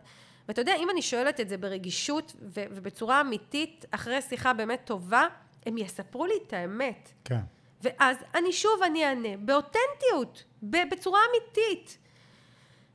[0.48, 5.26] ואתה יודע, אם אני שואלת את זה ברגישות ו, ובצורה אמיתית, אחרי שיחה באמת טובה,
[5.66, 7.12] הם יספרו לי את האמת.
[7.24, 7.40] כן.
[7.82, 11.98] ואז אני שוב אני אענה, באותנטיות, בצורה אמיתית.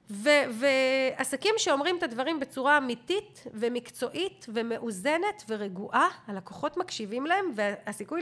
[0.09, 8.21] ועסקים שאומרים את הדברים בצורה אמיתית ומקצועית ומאוזנת ורגועה, הלקוחות מקשיבים להם והסיכוי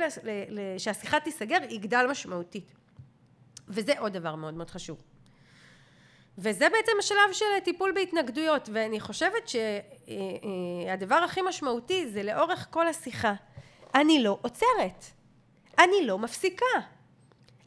[0.78, 2.74] שהשיחה תיסגר יגדל משמעותית.
[3.68, 5.04] וזה עוד דבר מאוד מאוד חשוב.
[6.38, 13.34] וזה בעצם השלב של טיפול בהתנגדויות, ואני חושבת שהדבר הכי משמעותי זה לאורך כל השיחה.
[13.96, 15.06] אני לא עוצרת.
[15.80, 16.66] אני לא מפסיקה.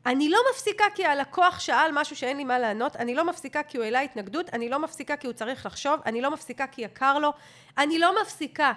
[0.07, 3.77] אני לא מפסיקה כי הלקוח שאל משהו שאין לי מה לענות, אני לא מפסיקה כי
[3.77, 7.19] הוא העלה התנגדות, אני לא מפסיקה כי הוא צריך לחשוב, אני לא מפסיקה כי יקר
[7.19, 7.33] לו,
[7.79, 8.73] אני לא מפסיקה.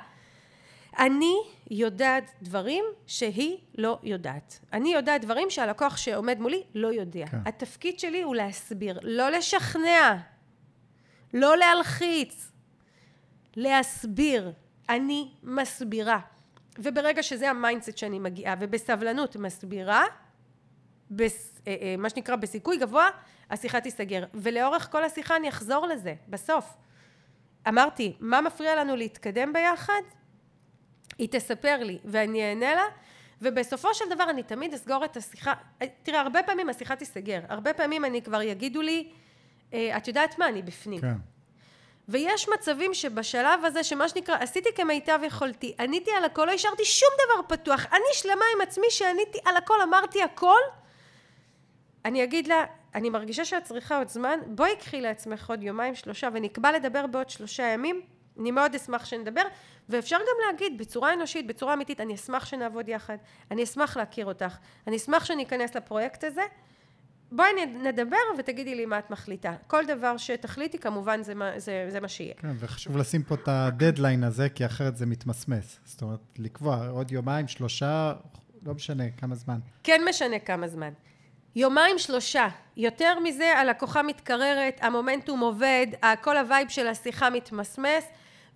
[0.99, 1.35] אני
[1.71, 4.59] יודעת דברים שהיא לא יודעת.
[4.73, 7.27] אני יודעת דברים שהלקוח שעומד מולי לא יודע.
[7.27, 7.37] כן.
[7.45, 10.15] התפקיד שלי הוא להסביר, לא לשכנע,
[11.33, 12.51] לא להלחיץ,
[13.55, 14.51] להסביר.
[14.89, 16.19] אני מסבירה.
[16.79, 20.03] וברגע שזה ה mindset שאני מגיעה, ובסבלנות מסבירה,
[21.11, 23.09] בס, אה, אה, מה שנקרא בסיכוי גבוה,
[23.49, 24.23] השיחה תיסגר.
[24.33, 26.65] ולאורך כל השיחה אני אחזור לזה, בסוף.
[27.67, 30.01] אמרתי, מה מפריע לנו להתקדם ביחד?
[31.17, 32.83] היא תספר לי ואני אענה לה,
[33.41, 35.53] ובסופו של דבר אני תמיד אסגור את השיחה.
[36.03, 37.41] תראה, הרבה פעמים השיחה תיסגר.
[37.49, 39.11] הרבה פעמים אני כבר יגידו לי,
[39.73, 41.01] אה, את יודעת מה, אני בפנים.
[41.01, 41.13] כן.
[42.09, 47.09] ויש מצבים שבשלב הזה, שמה שנקרא, עשיתי כמיטב יכולתי, עניתי על הכל, לא השארתי שום
[47.25, 47.85] דבר פתוח.
[47.91, 50.59] אני שלמה עם עצמי שעניתי על הכל, אמרתי הכל,
[52.09, 56.29] אני אגיד לה, אני מרגישה שאת צריכה עוד זמן, בואי קחי לעצמך עוד יומיים שלושה
[56.33, 58.01] ונקבע לדבר בעוד שלושה ימים,
[58.39, 59.41] אני מאוד אשמח שנדבר,
[59.89, 63.17] ואפשר גם להגיד בצורה אנושית, בצורה אמיתית, אני אשמח שנעבוד יחד,
[63.51, 64.57] אני אשמח להכיר אותך,
[64.87, 66.41] אני אשמח שאני אכנס לפרויקט הזה,
[67.31, 69.53] בואי נדבר ותגידי לי מה את מחליטה.
[69.67, 72.33] כל דבר שתחליטי, כמובן, זה מה, זה, זה מה שיהיה.
[72.37, 75.79] כן, וחשוב לשים פה את הדדליין הזה, כי אחרת זה מתמסמס.
[75.85, 78.13] זאת אומרת, לקבוע עוד יומיים, שלושה,
[78.65, 79.59] לא משנה כמה זמן.
[79.83, 80.93] כן משנה כמה זמן.
[81.55, 82.47] יומיים שלושה,
[82.77, 85.87] יותר מזה הלקוחה מתקררת, המומנטום עובד,
[86.21, 88.03] כל ה vibe של השיחה מתמסמס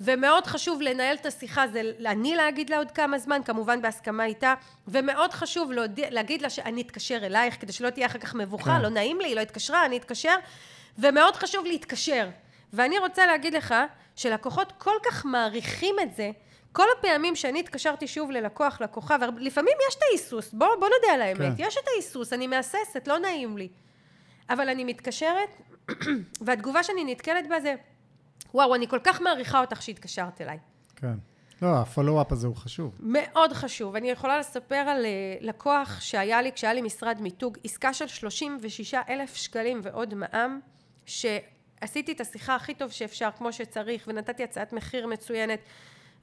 [0.02, 4.54] ומאוד חשוב לנהל את השיחה זה אני להגיד לה עוד כמה זמן, כמובן בהסכמה איתה
[4.88, 8.82] ומאוד חשוב להודיע, להגיד לה שאני אתקשר אלייך כדי שלא תהיה אחר כך מבוכה, כן.
[8.82, 10.36] לא נעים לי, היא לא התקשרה, אני אתקשר
[10.98, 12.30] ומאוד חשוב להתקשר
[12.74, 13.76] ואני רוצה להגיד לך
[14.16, 16.32] שלקוחות כל כך מעריכים את זה
[16.74, 21.22] כל הפעמים שאני התקשרתי שוב ללקוח, לקוחה, ולפעמים יש את ההיסוס, בוא, בוא נודה על
[21.22, 21.64] האמת, כן.
[21.64, 23.70] יש את ההיסוס, אני מהססת, לא נעים לי.
[24.50, 25.50] אבל אני מתקשרת,
[26.46, 27.76] והתגובה שאני נתקלת בה זה,
[28.54, 30.58] וואו, אני כל כך מעריכה אותך שהתקשרת אליי.
[30.96, 31.14] כן.
[31.62, 32.96] לא, הפולו-אפ הזה הוא חשוב.
[33.00, 33.96] מאוד חשוב.
[33.96, 35.12] אני יכולה לספר על אה,
[35.42, 40.60] לקוח שהיה לי, כשהיה לי משרד מיתוג, עסקה של 36 אלף שקלים ועוד מע"מ,
[41.06, 45.60] שעשיתי את השיחה הכי טוב שאפשר, כמו שצריך, ונתתי הצעת מחיר מצוינת.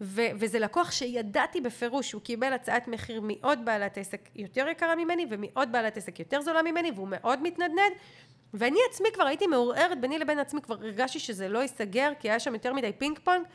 [0.00, 5.26] ו- וזה לקוח שידעתי בפירוש שהוא קיבל הצעת מחיר מעוד בעלת עסק יותר יקרה ממני
[5.30, 7.92] ומעוד בעלת עסק יותר זולה ממני והוא מאוד מתנדנד.
[8.54, 12.40] ואני עצמי כבר הייתי מעורערת ביני לבין עצמי כבר הרגשתי שזה לא ייסגר כי היה
[12.40, 13.46] שם יותר מדי פינג פונג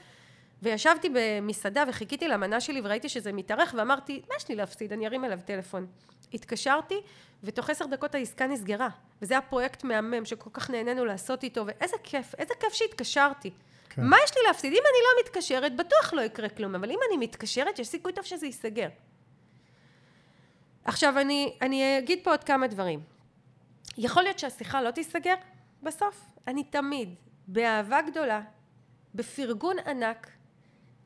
[0.64, 5.26] וישבתי במסעדה וחיכיתי למנה שלי וראיתי שזה מתארך ואמרתי מה יש לי להפסיד אני ארים
[5.26, 5.88] אליו טלפון
[6.34, 7.02] התקשרתי
[7.44, 8.90] ותוך עשר דקות העסקה נסגרה
[9.22, 13.52] וזה היה פרויקט מהמם שכל כך נהנינו לעשות איתו ואיזה כיף איזה כיף שהתקשרתי
[13.96, 14.04] כן.
[14.04, 14.74] מה יש לי להפסיד?
[14.74, 18.26] אם אני לא מתקשרת, בטוח לא יקרה כלום, אבל אם אני מתקשרת, יש סיכוי טוב
[18.26, 18.88] שזה ייסגר.
[20.86, 23.00] עכשיו, אני, אני אגיד פה עוד כמה דברים.
[23.98, 25.34] יכול להיות שהשיחה לא תיסגר
[25.84, 26.26] בסוף.
[26.48, 27.16] אני תמיד,
[27.48, 28.42] באהבה גדולה,
[29.16, 30.32] בפרגון ענק,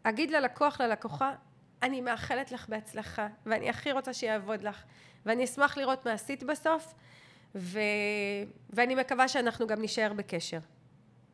[0.03, 1.31] אגיד ללקוח, ללקוחה,
[1.83, 4.83] אני מאחלת לך בהצלחה, ואני הכי רוצה שיעבוד לך,
[5.25, 6.93] ואני אשמח לראות מה עשית בסוף,
[7.55, 7.79] ו...
[8.69, 10.59] ואני מקווה שאנחנו גם נישאר בקשר.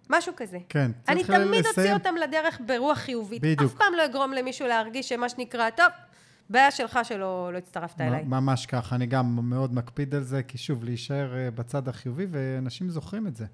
[0.09, 0.57] משהו כזה.
[0.69, 0.91] כן.
[1.07, 3.41] אני תמיד אוציא אותם לדרך ברוח חיובית.
[3.41, 3.71] בדיוק.
[3.71, 5.87] אף פעם לא אגרום למישהו להרגיש שמה שנקרא, טוב,
[6.49, 8.23] בעיה שלך שלא לא הצטרפת אליי.
[8.23, 12.89] ממש ככה, אני גם מאוד מקפיד על זה, כי שוב, להישאר אה, בצד החיובי, ואנשים
[12.89, 13.45] זוכרים את זה.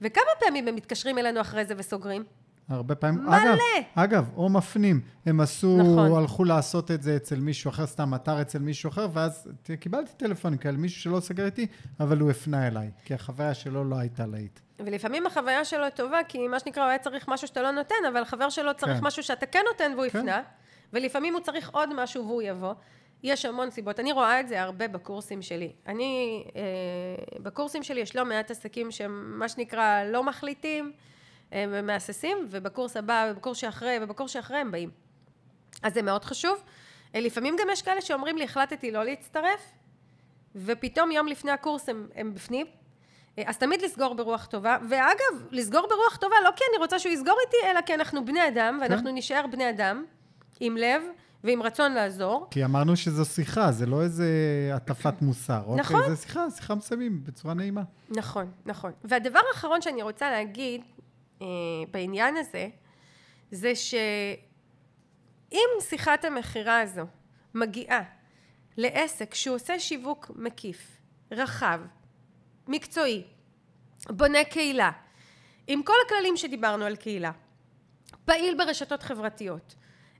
[0.00, 2.24] וכמה פעמים הם מתקשרים אלינו אחרי זה וסוגרים?
[2.68, 3.24] הרבה פעמים.
[3.24, 3.36] מלא.
[3.36, 3.58] אגב,
[3.94, 5.00] אגב, או מפנים.
[5.26, 6.18] הם עשו, נכון.
[6.18, 9.48] הלכו לעשות את זה אצל מישהו אחר, סתם אתר אצל מישהו אחר, ואז
[9.80, 11.66] קיבלתי טלפון כאלה, מישהו שלא סגר איתי,
[12.00, 14.60] אבל הוא הפנה אליי, כי החוויה שלו לא הייתה להיט.
[14.78, 18.24] ולפעמים החוויה שלו טובה, כי מה שנקרא, הוא היה צריך משהו שאתה לא נותן, אבל
[18.24, 19.06] חבר שלו צריך כן.
[19.06, 20.18] משהו שאתה כן נותן והוא כן.
[20.18, 20.42] יפנה,
[20.92, 22.74] ולפעמים הוא צריך עוד משהו והוא יבוא.
[23.22, 24.00] יש המון סיבות.
[24.00, 25.72] אני רואה את זה הרבה בקורסים שלי.
[25.86, 30.92] אני, אה, בקורסים שלי יש לא מעט עסקים שהם, מה שנקרא, לא מחליטים,
[31.52, 34.90] הם מהססים, ובקורס הבא, ובקורס שאחרי, ובקורס שאחרי הם באים.
[35.82, 36.62] אז זה מאוד חשוב.
[37.14, 39.72] אה, לפעמים גם יש כאלה שאומרים לי, החלטתי לא להצטרף,
[40.56, 42.66] ופתאום יום לפני הקורס הם, הם בפנים.
[43.38, 47.12] אה, אז תמיד לסגור ברוח טובה, ואגב, לסגור ברוח טובה לא כי אני רוצה שהוא
[47.12, 50.04] יסגור איתי, אלא כי אנחנו בני אדם, ואנחנו נשאר בני אדם,
[50.60, 51.02] עם לב
[51.44, 52.46] ועם רצון לעזור.
[52.50, 54.26] כי אמרנו שזו שיחה, זה לא איזה
[54.74, 55.62] הטפת מוסר.
[55.76, 55.96] נכון.
[55.96, 56.16] אוקיי?
[56.16, 57.82] זה שיחה, שיחה מסיימים בצורה נעימה.
[58.10, 58.92] נכון, נכון.
[59.04, 60.80] והדבר האחרון שאני רוצה להגיד
[61.90, 62.68] בעניין הזה,
[63.50, 64.08] זה שאם
[65.80, 67.02] שיחת המכירה הזו
[67.54, 68.02] מגיעה
[68.76, 70.98] לעסק שהוא עושה שיווק מקיף,
[71.32, 71.80] רחב,
[72.68, 73.22] מקצועי,
[74.10, 74.90] בונה קהילה,
[75.66, 77.30] עם כל הכללים שדיברנו על קהילה,
[78.24, 79.74] פעיל ברשתות חברתיות,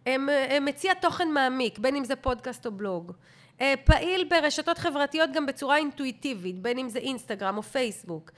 [0.06, 3.12] הם- הם מציע תוכן מעמיק, בין אם זה פודקאסט או בלוג,
[3.60, 8.36] אה, פעיל ברשתות חברתיות גם בצורה אינטואיטיבית, בין אם זה אינסטגרם או פייסבוק, אה,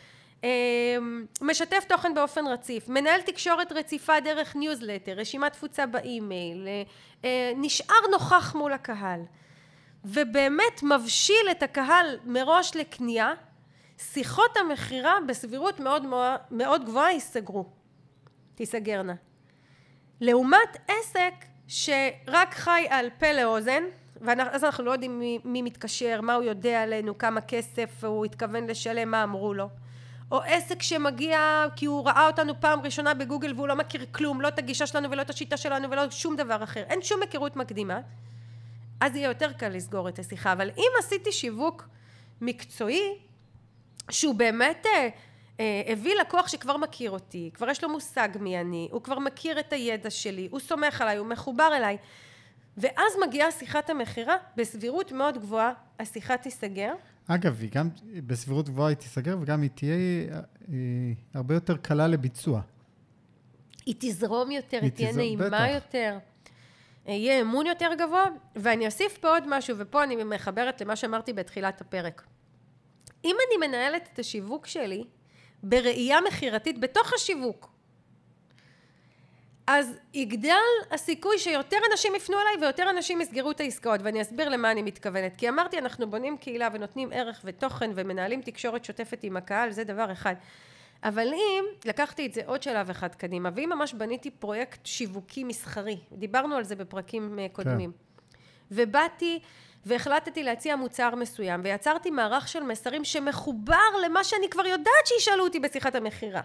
[1.43, 6.83] משתף תוכן באופן רציף, מנהל תקשורת רציפה דרך ניוזלטר, רשימת תפוצה באימייל, אה,
[7.25, 9.21] אה, נשאר נוכח מול הקהל,
[10.05, 13.33] ובאמת מבשיל את הקהל מראש לקנייה,
[13.99, 16.07] שיחות המכירה בסבירות מאוד,
[16.51, 17.65] מאוד גבוהה ייסגרו,
[18.55, 19.15] תיסגרנה.
[20.21, 21.35] לעומת עסק
[21.69, 23.83] שרק חי על פה לאוזן,
[24.21, 28.67] ואז אנחנו לא יודעים מי, מי מתקשר, מה הוא יודע עלינו, כמה כסף הוא התכוון
[28.67, 29.69] לשלם, מה אמרו לו.
[30.33, 34.49] או עסק שמגיע כי הוא ראה אותנו פעם ראשונה בגוגל והוא לא מכיר כלום, לא
[34.49, 36.83] את הגישה שלנו ולא את השיטה שלנו ולא שום דבר אחר.
[36.83, 38.01] אין שום היכרות מקדימה.
[39.01, 40.53] אז יהיה יותר קל לסגור את השיחה.
[40.53, 41.89] אבל אם עשיתי שיווק
[42.41, 43.19] מקצועי,
[44.11, 45.09] שהוא באמת אה,
[45.61, 49.61] אה, הביא לקוח שכבר מכיר אותי, כבר יש לו מושג מי אני, הוא כבר מכיר
[49.61, 51.97] את הידע שלי, הוא סומך עליי, הוא מחובר אליי,
[52.77, 56.95] ואז מגיעה שיחת המכירה, בסבירות מאוד גבוהה השיחה תיסגר.
[57.29, 57.89] אגב, היא גם
[58.27, 60.75] בסבירות גבוהה היא תיסגר, וגם היא תהיה אה,
[61.35, 62.61] הרבה יותר קלה לביצוע.
[63.87, 65.67] היא תזרום יותר, היא היא תהיה נעימה בטח.
[65.75, 66.19] יותר,
[67.07, 68.25] יהיה אמון יותר גבוה,
[68.57, 72.23] ואני אוסיף פה עוד משהו, ופה אני מחברת למה שאמרתי בתחילת הפרק.
[73.25, 75.05] אם אני מנהלת את השיווק שלי
[75.63, 77.71] בראייה מכירתית בתוך השיווק,
[79.71, 80.55] אז יגדל
[80.91, 84.01] הסיכוי שיותר אנשים יפנו אליי ויותר אנשים יסגרו את העסקאות.
[84.03, 85.37] ואני אסביר למה אני מתכוונת.
[85.37, 90.13] כי אמרתי אנחנו בונים קהילה ונותנים ערך ותוכן ומנהלים תקשורת שוטפת עם הקהל זה דבר
[90.13, 90.35] אחד.
[91.05, 95.99] אבל אם לקחתי את זה עוד שלב אחד קדימה ואם ממש בניתי פרויקט שיווקי מסחרי
[96.13, 97.93] דיברנו על זה בפרקים אה, קודמים
[98.71, 99.41] ובאתי
[99.87, 105.61] והחלטתי להציע מוצר מסוים ויצרתי מערך של מסרים שמחובר למה שאני כבר יודעת שישאלו אותי
[105.61, 106.41] בשיחת המכירה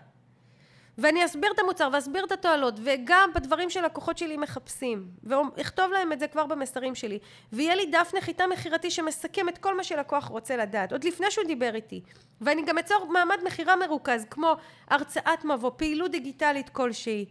[0.98, 6.20] ואני אסביר את המוצר ואסביר את התועלות וגם בדברים שלקוחות שלי מחפשים ואכתוב להם את
[6.20, 7.20] זה כבר במסרים שלי
[7.54, 11.46] ויהיה לי דף נחיתה מכירתי שמסכם את כל מה שלקוח רוצה לדעת עוד לפני שהוא
[11.46, 12.02] דיבר איתי
[12.42, 14.56] ואני גם אצור מעמד מכירה מרוכז כמו
[14.90, 17.26] הרצאת מבוא, פעילות דיגיטלית כלשהי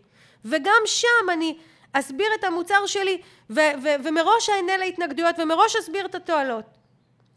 [0.44, 1.56] וגם שם אני
[1.92, 6.64] אסביר את המוצר שלי, ו- ו- ומראש אענה להתנגדויות, ומראש אסביר את התועלות.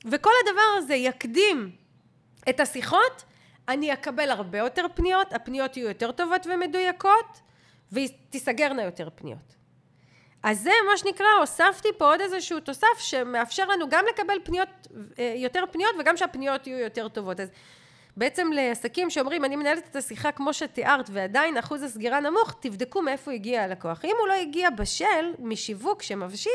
[0.06, 1.72] וכל הדבר הזה יקדים
[2.50, 3.24] את השיחות,
[3.70, 7.42] אני אקבל הרבה יותר פניות, הפניות יהיו יותר טובות ומדויקות,
[7.92, 9.56] ותיסגרנה יותר פניות.
[10.44, 14.70] אז זה מה שנקרא, הוספתי פה עוד איזשהו תוסף שמאפשר לנו גם לקבל פניות,
[15.20, 17.40] אה, יותר פניות וגם שהפניות יהיו יותר טובות.
[17.40, 17.50] אז
[18.18, 23.32] בעצם לעסקים שאומרים, אני מנהלת את השיחה כמו שתיארת ועדיין אחוז הסגירה נמוך, תבדקו מאיפה
[23.32, 24.06] הגיע הלקוח.
[24.06, 26.52] אם הוא לא הגיע בשל, משיווק שמבשיל,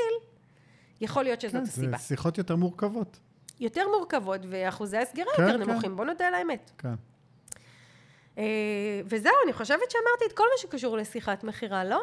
[1.01, 1.97] יכול להיות שזאת כן, הסיבה.
[1.99, 3.19] זה שיחות יותר מורכבות.
[3.61, 5.71] יותר מורכבות ואחוזי הסגירה כן, יותר כן.
[5.71, 6.71] נמוכים, בוא נודה על האמת.
[6.79, 6.95] כן.
[8.39, 12.03] אה, וזהו, אני חושבת שאמרתי את כל מה שקשור לשיחת מכירה, לא?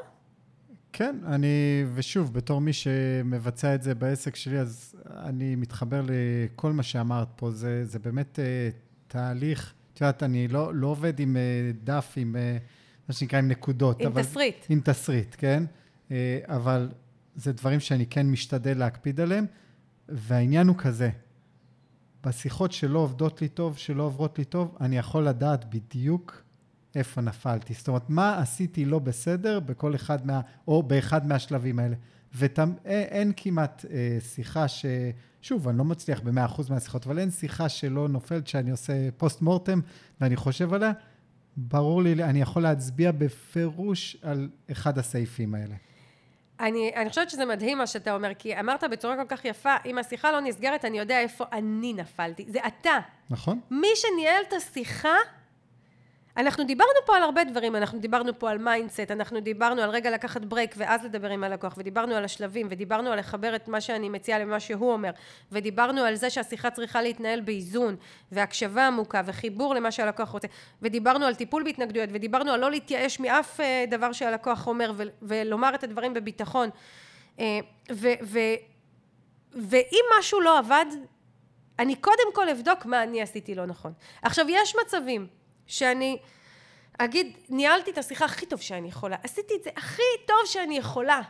[0.93, 6.83] כן, אני, ושוב, בתור מי שמבצע את זה בעסק שלי, אז אני מתחבר לכל מה
[6.83, 7.51] שאמרת פה.
[7.51, 8.75] זה, זה באמת uh,
[9.07, 12.61] תהליך, את יודעת, אני לא, לא עובד עם uh, דף, עם, uh,
[13.09, 14.01] מה שנקרא, עם נקודות.
[14.01, 14.65] עם אבל, תסריט.
[14.69, 15.63] עם תסריט, כן?
[16.09, 16.11] Uh,
[16.45, 16.89] אבל
[17.35, 19.45] זה דברים שאני כן משתדל להקפיד עליהם,
[20.09, 21.09] והעניין הוא כזה,
[22.25, 26.43] בשיחות שלא עובדות לי טוב, שלא עוברות לי טוב, אני יכול לדעת בדיוק
[26.95, 27.73] איפה נפלתי.
[27.73, 30.41] זאת אומרת, מה עשיתי לא בסדר בכל אחד מה...
[30.67, 31.95] או באחד מהשלבים האלה.
[32.33, 34.85] ואין כמעט אה, שיחה ש...
[35.41, 39.79] שוב, אני לא מצליח ב-100% מהשיחות, אבל אין שיחה שלא נופלת שאני עושה פוסט מורטם
[40.21, 40.91] ואני חושב עליה.
[41.57, 45.75] ברור לי, אני יכול להצביע בפירוש על אחד הסעיפים האלה.
[46.59, 49.97] אני, אני חושבת שזה מדהים מה שאתה אומר, כי אמרת בצורה כל כך יפה, אם
[49.97, 52.45] השיחה לא נסגרת, אני יודע איפה אני נפלתי.
[52.47, 52.99] זה אתה.
[53.29, 53.59] נכון?
[53.71, 55.15] מי שניהל את השיחה,
[56.37, 60.11] אנחנו דיברנו פה על הרבה דברים, אנחנו דיברנו פה על mindset, אנחנו דיברנו על רגע
[60.11, 64.09] לקחת break ואז לדבר עם הלקוח, ודיברנו על השלבים, ודיברנו על לחבר את מה שאני
[64.09, 65.11] מציעה למה שהוא אומר,
[65.51, 67.95] ודיברנו על זה שהשיחה צריכה להתנהל באיזון,
[68.31, 70.47] והקשבה עמוקה, וחיבור למה שהלקוח רוצה,
[70.81, 75.83] ודיברנו על טיפול בהתנגדויות, ודיברנו על לא להתייאש מאף אה, דבר שהלקוח אומר, ולומר את
[75.83, 76.69] הדברים בביטחון.
[77.39, 77.59] אה,
[79.53, 80.85] ואם משהו לא עבד,
[81.79, 83.93] אני קודם כל אבדוק מה אני עשיתי לא נכון.
[84.21, 85.36] עכשיו, יש מצבים
[85.67, 86.17] שאני
[86.97, 91.21] אגיד, ניהלתי את השיחה הכי טוב שאני יכולה, עשיתי את זה הכי טוב שאני יכולה,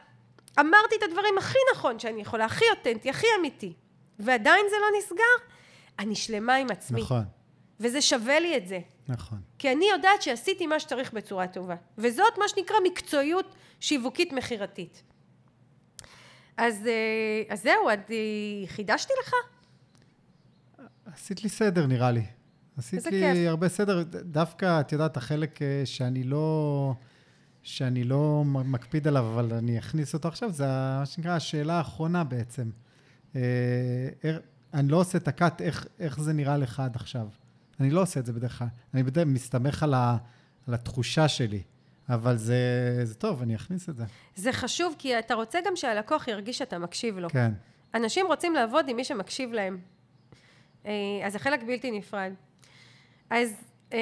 [0.60, 3.74] אמרתי את הדברים הכי נכון שאני יכולה, הכי אותנטי, הכי אמיתי,
[4.20, 5.54] ועדיין זה לא נסגר,
[6.00, 7.02] אני שלמה עם עצמי.
[7.02, 7.24] נכון,
[7.80, 8.80] וזה שווה לי את זה.
[9.08, 9.42] נכון.
[9.60, 11.76] כי אני יודעת שעשיתי מה שצריך בצורה טובה.
[11.98, 15.04] וזאת מה שנקרא מקצועיות שיווקית מכירתית.
[16.58, 19.34] אז, אה, אז זהו, את, אה, חידשתי לך?
[21.06, 22.26] עשית לי סדר, נראה לי.
[22.78, 23.48] עשית לי כיף.
[23.48, 24.04] הרבה סדר.
[24.24, 26.94] דווקא, את יודעת, החלק אה, שאני לא...
[27.64, 30.66] שאני לא מקפיד עליו, אבל אני אכניס אותו עכשיו, זה
[31.00, 32.70] מה שנקרא השאלה האחרונה בעצם.
[33.36, 33.42] אה,
[34.74, 37.28] אני לא עושה את הקאט, איך, איך זה נראה לך עד עכשיו.
[37.80, 38.68] אני לא עושה את זה בדרך כלל.
[38.94, 40.18] אני בדרך כלל מסתמך על, ה,
[40.68, 41.62] על התחושה שלי,
[42.10, 42.60] אבל זה,
[43.04, 44.04] זה טוב, אני אכניס את זה.
[44.36, 47.30] זה חשוב, כי אתה רוצה גם שהלקוח ירגיש שאתה מקשיב לו.
[47.30, 47.52] כן,
[47.94, 49.80] אנשים רוצים לעבוד עם מי שמקשיב להם.
[50.86, 50.92] אה,
[51.26, 52.34] אז זה חלק בלתי נפרד.
[53.30, 53.54] אז
[53.94, 54.00] אה,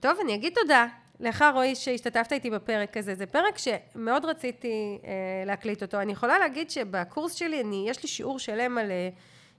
[0.00, 0.86] טוב, אני אגיד תודה
[1.20, 3.14] לך, רועי, שהשתתפת איתי בפרק הזה.
[3.14, 5.10] זה פרק שמאוד רציתי אה,
[5.46, 6.00] להקליט אותו.
[6.00, 9.08] אני יכולה להגיד שבקורס שלי, אני, יש לי שיעור שלם על אה,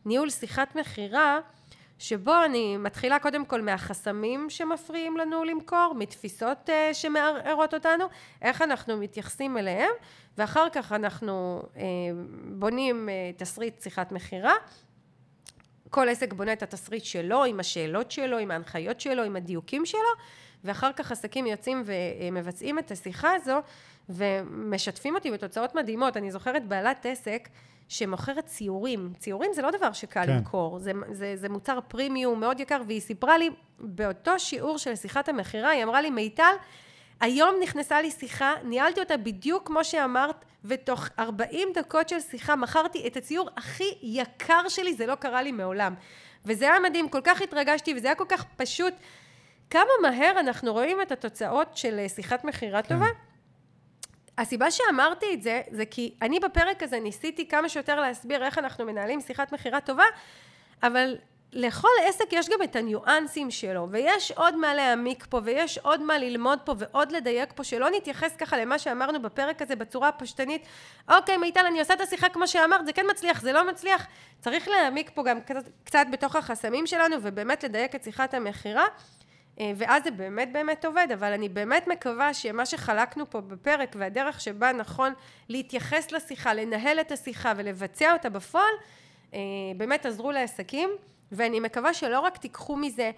[0.05, 1.39] ניהול שיחת מכירה,
[2.01, 8.05] שבו אני מתחילה קודם כל מהחסמים שמפריעים לנו למכור, מתפיסות אה, שמערערות אותנו,
[8.41, 9.91] איך אנחנו מתייחסים אליהם,
[10.37, 11.81] ואחר כך אנחנו אה,
[12.51, 14.53] בונים אה, תסריט שיחת מכירה.
[15.91, 19.99] כל עסק בונה את התסריט שלו, עם השאלות שלו, עם ההנחיות שלו, עם הדיוקים שלו,
[20.63, 23.61] ואחר כך עסקים יוצאים ומבצעים את השיחה הזו,
[24.09, 26.17] ומשתפים אותי בתוצאות מדהימות.
[26.17, 27.49] אני זוכרת בעלת עסק
[27.89, 29.13] שמוכרת ציורים.
[29.19, 30.31] ציורים זה לא דבר שקל כן.
[30.31, 35.29] למכור, זה, זה, זה מוצר פרימיום מאוד יקר, והיא סיפרה לי, באותו שיעור של שיחת
[35.29, 36.53] המכירה, היא אמרה לי, מיטל,
[37.21, 43.07] היום נכנסה לי שיחה, ניהלתי אותה בדיוק כמו שאמרת, ותוך 40 דקות של שיחה מכרתי
[43.07, 45.95] את הציור הכי יקר שלי, זה לא קרה לי מעולם.
[46.45, 48.93] וזה היה מדהים, כל כך התרגשתי, וזה היה כל כך פשוט.
[49.69, 52.95] כמה מהר אנחנו רואים את התוצאות של אה, שיחת מכירה כן.
[52.95, 53.05] טובה?
[54.37, 58.85] הסיבה שאמרתי את זה, זה כי אני בפרק הזה ניסיתי כמה שיותר להסביר איך אנחנו
[58.85, 60.03] מנהלים שיחת מכירה טובה,
[60.83, 61.17] אבל
[61.53, 66.17] לכל עסק יש גם את הניואנסים שלו, ויש עוד מה להעמיק פה, ויש עוד מה
[66.17, 70.65] ללמוד פה, ועוד לדייק פה, שלא נתייחס ככה למה שאמרנו בפרק הזה בצורה הפשטנית.
[71.09, 74.07] אוקיי, מיטל, אני עושה את השיחה כמו שאמרת, זה כן מצליח, זה לא מצליח.
[74.39, 78.85] צריך להעמיק פה גם קצת, קצת בתוך החסמים שלנו, ובאמת לדייק את שיחת המכירה.
[79.59, 84.41] אה, ואז זה באמת באמת עובד, אבל אני באמת מקווה שמה שחלקנו פה בפרק והדרך
[84.41, 85.13] שבה נכון
[85.49, 88.73] להתייחס לשיחה, לנהל את השיחה ולבצע אותה בפועל,
[89.33, 89.39] אה,
[89.77, 90.89] באמת עזרו לעסקים,
[91.31, 93.11] ואני מקווה שלא רק תיקחו מזה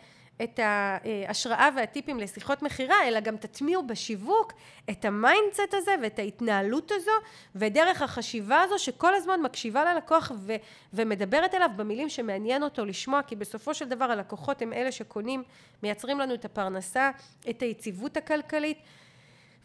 [0.44, 4.54] את ההשראה והטיפים לשיחות מכירה, אלא גם תטמיעו בשיווק
[4.90, 7.12] את ה mindset הזה ואת ההתנהלות הזו,
[7.56, 10.56] ודרך החשיבה הזו שכל הזמן מקשיבה ללקוח ו-
[10.94, 15.44] ומדברת אליו במילים שמעניין אותו לשמוע, כי בסופו של דבר הלקוחות הם אלה שקונים,
[15.84, 17.12] מייצרים לנו את הפרנסה,
[17.50, 18.78] את היציבות הכלכלית.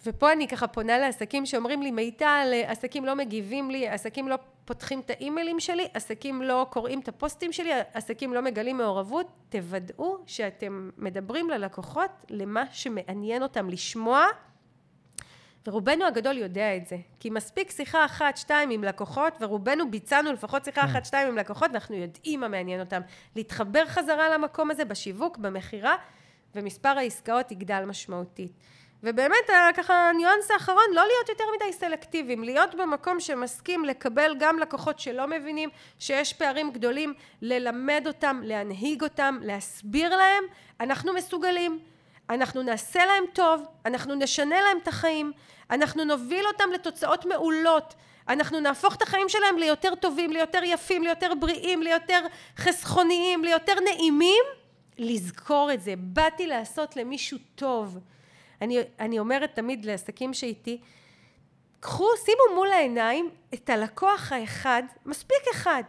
[0.06, 5.00] ופה אני ככה פונה לעסקים שאומרים לי, מיטל, עסקים לא מגיבים לי, עסקים לא פותחים
[5.00, 10.90] את האימיילים שלי, עסקים לא קוראים את הפוסטים שלי, עסקים לא מגלים מעורבות, תוודאו שאתם
[10.98, 14.26] מדברים ללקוחות למה שמעניין אותם לשמוע,
[15.66, 20.64] ורובנו הגדול יודע את זה, כי מספיק שיחה אחת, שתיים עם לקוחות, ורובנו ביצענו לפחות
[20.64, 23.00] שיחה אחת, שתיים עם לקוחות, ואנחנו יודעים מה מעניין אותם.
[23.36, 25.94] להתחבר חזרה למקום הזה בשיווק, במכירה,
[26.54, 28.52] ומספר העסקאות יגדל משמעותית.
[29.02, 35.00] ובאמת, ככה, הניואנס האחרון, לא להיות יותר מדי סלקטיביים, להיות במקום שמסכים לקבל גם לקוחות
[35.00, 40.44] שלא מבינים שיש פערים גדולים, ללמד אותם, להנהיג אותם, להסביר להם,
[40.80, 41.78] אנחנו מסוגלים.
[42.30, 45.32] אנחנו נעשה להם טוב, אנחנו נשנה להם את החיים,
[45.70, 47.94] אנחנו נוביל אותם לתוצאות מעולות,
[48.28, 52.20] אנחנו נהפוך את החיים שלהם ליותר טובים, ליותר יפים, ליותר בריאים, ליותר
[52.56, 54.44] חסכוניים, ליותר נעימים,
[54.98, 55.94] לזכור את זה.
[55.96, 57.98] באתי לעשות למישהו טוב.
[58.62, 60.80] אני, אני אומרת תמיד לעסקים שאיתי,
[61.80, 65.82] קחו, שימו מול העיניים את הלקוח האחד, מספיק אחד,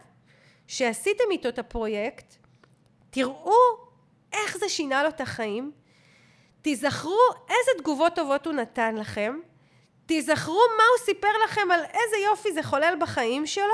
[0.67, 2.35] שעשיתם איתו את הפרויקט,
[3.09, 3.57] תראו
[4.33, 5.71] איך זה שינה לו את החיים,
[6.61, 9.39] תיזכרו איזה תגובות טובות הוא נתן לכם,
[10.05, 13.65] תיזכרו מה הוא סיפר לכם על איזה יופי זה חולל בחיים שלו,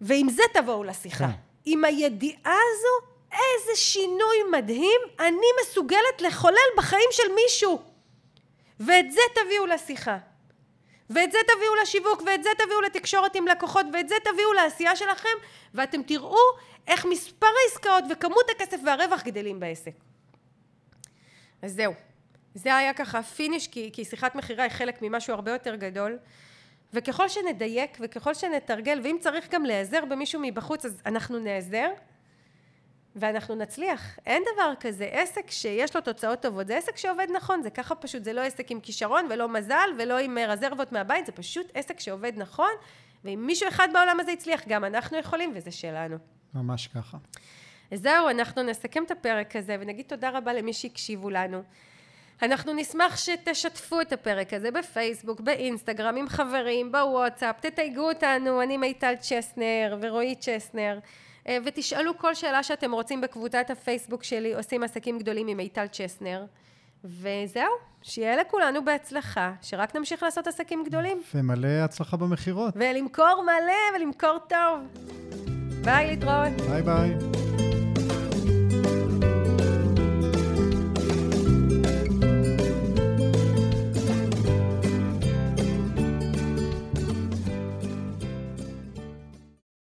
[0.00, 1.26] ועם זה תבואו לשיחה.
[1.26, 1.32] כן.
[1.64, 7.82] עם הידיעה הזו איזה שינוי מדהים אני מסוגלת לחולל בחיים של מישהו.
[8.80, 10.18] ואת זה תביאו לשיחה.
[11.10, 15.28] ואת זה תביאו לשיווק, ואת זה תביאו לתקשורת עם לקוחות, ואת זה תביאו לעשייה שלכם,
[15.74, 16.38] ואתם תראו
[16.86, 19.92] איך מספר העסקאות וכמות הכסף והרווח גדלים בעסק.
[21.62, 21.92] אז זהו.
[22.54, 26.18] זה היה ככה פיניש, כי, כי שיחת מכירה היא חלק ממשהו הרבה יותר גדול.
[26.92, 31.88] וככל שנדייק וככל שנתרגל, ואם צריך גם להיעזר במישהו מבחוץ, אז אנחנו נעזר.
[33.16, 34.18] ואנחנו נצליח.
[34.26, 35.08] אין דבר כזה.
[35.12, 38.70] עסק שיש לו תוצאות טובות, זה עסק שעובד נכון, זה ככה פשוט, זה לא עסק
[38.70, 42.70] עם כישרון ולא מזל ולא עם רזרבות מהבית, זה פשוט עסק שעובד נכון,
[43.24, 46.16] ואם מישהו אחד בעולם הזה הצליח, גם אנחנו יכולים, וזה שלנו.
[46.54, 47.16] ממש ככה.
[47.90, 51.62] אז זהו, אנחנו נסכם את הפרק הזה ונגיד תודה רבה למי שהקשיבו לנו.
[52.42, 59.14] אנחנו נשמח שתשתפו את הפרק הזה בפייסבוק, באינסטגרם, עם חברים, בוואטסאפ, תתייגו אותנו, אני מיטל
[59.16, 60.98] צ'סנר ורועי צ'סנר.
[61.48, 66.44] אה, ותשאלו כל שאלה שאתם רוצים בקבוצת הפייסבוק שלי, עושים עסקים גדולים עם מיטל צ'סנר.
[67.04, 67.72] וזהו,
[68.02, 71.22] שיהיה לכולנו בהצלחה, שרק נמשיך לעשות עסקים גדולים.
[71.34, 72.74] ומלא הצלחה במכירות.
[72.76, 75.02] ולמכור מלא ולמכור טוב.
[75.84, 76.52] ביי, להתראות.
[76.68, 77.67] ביי ביי.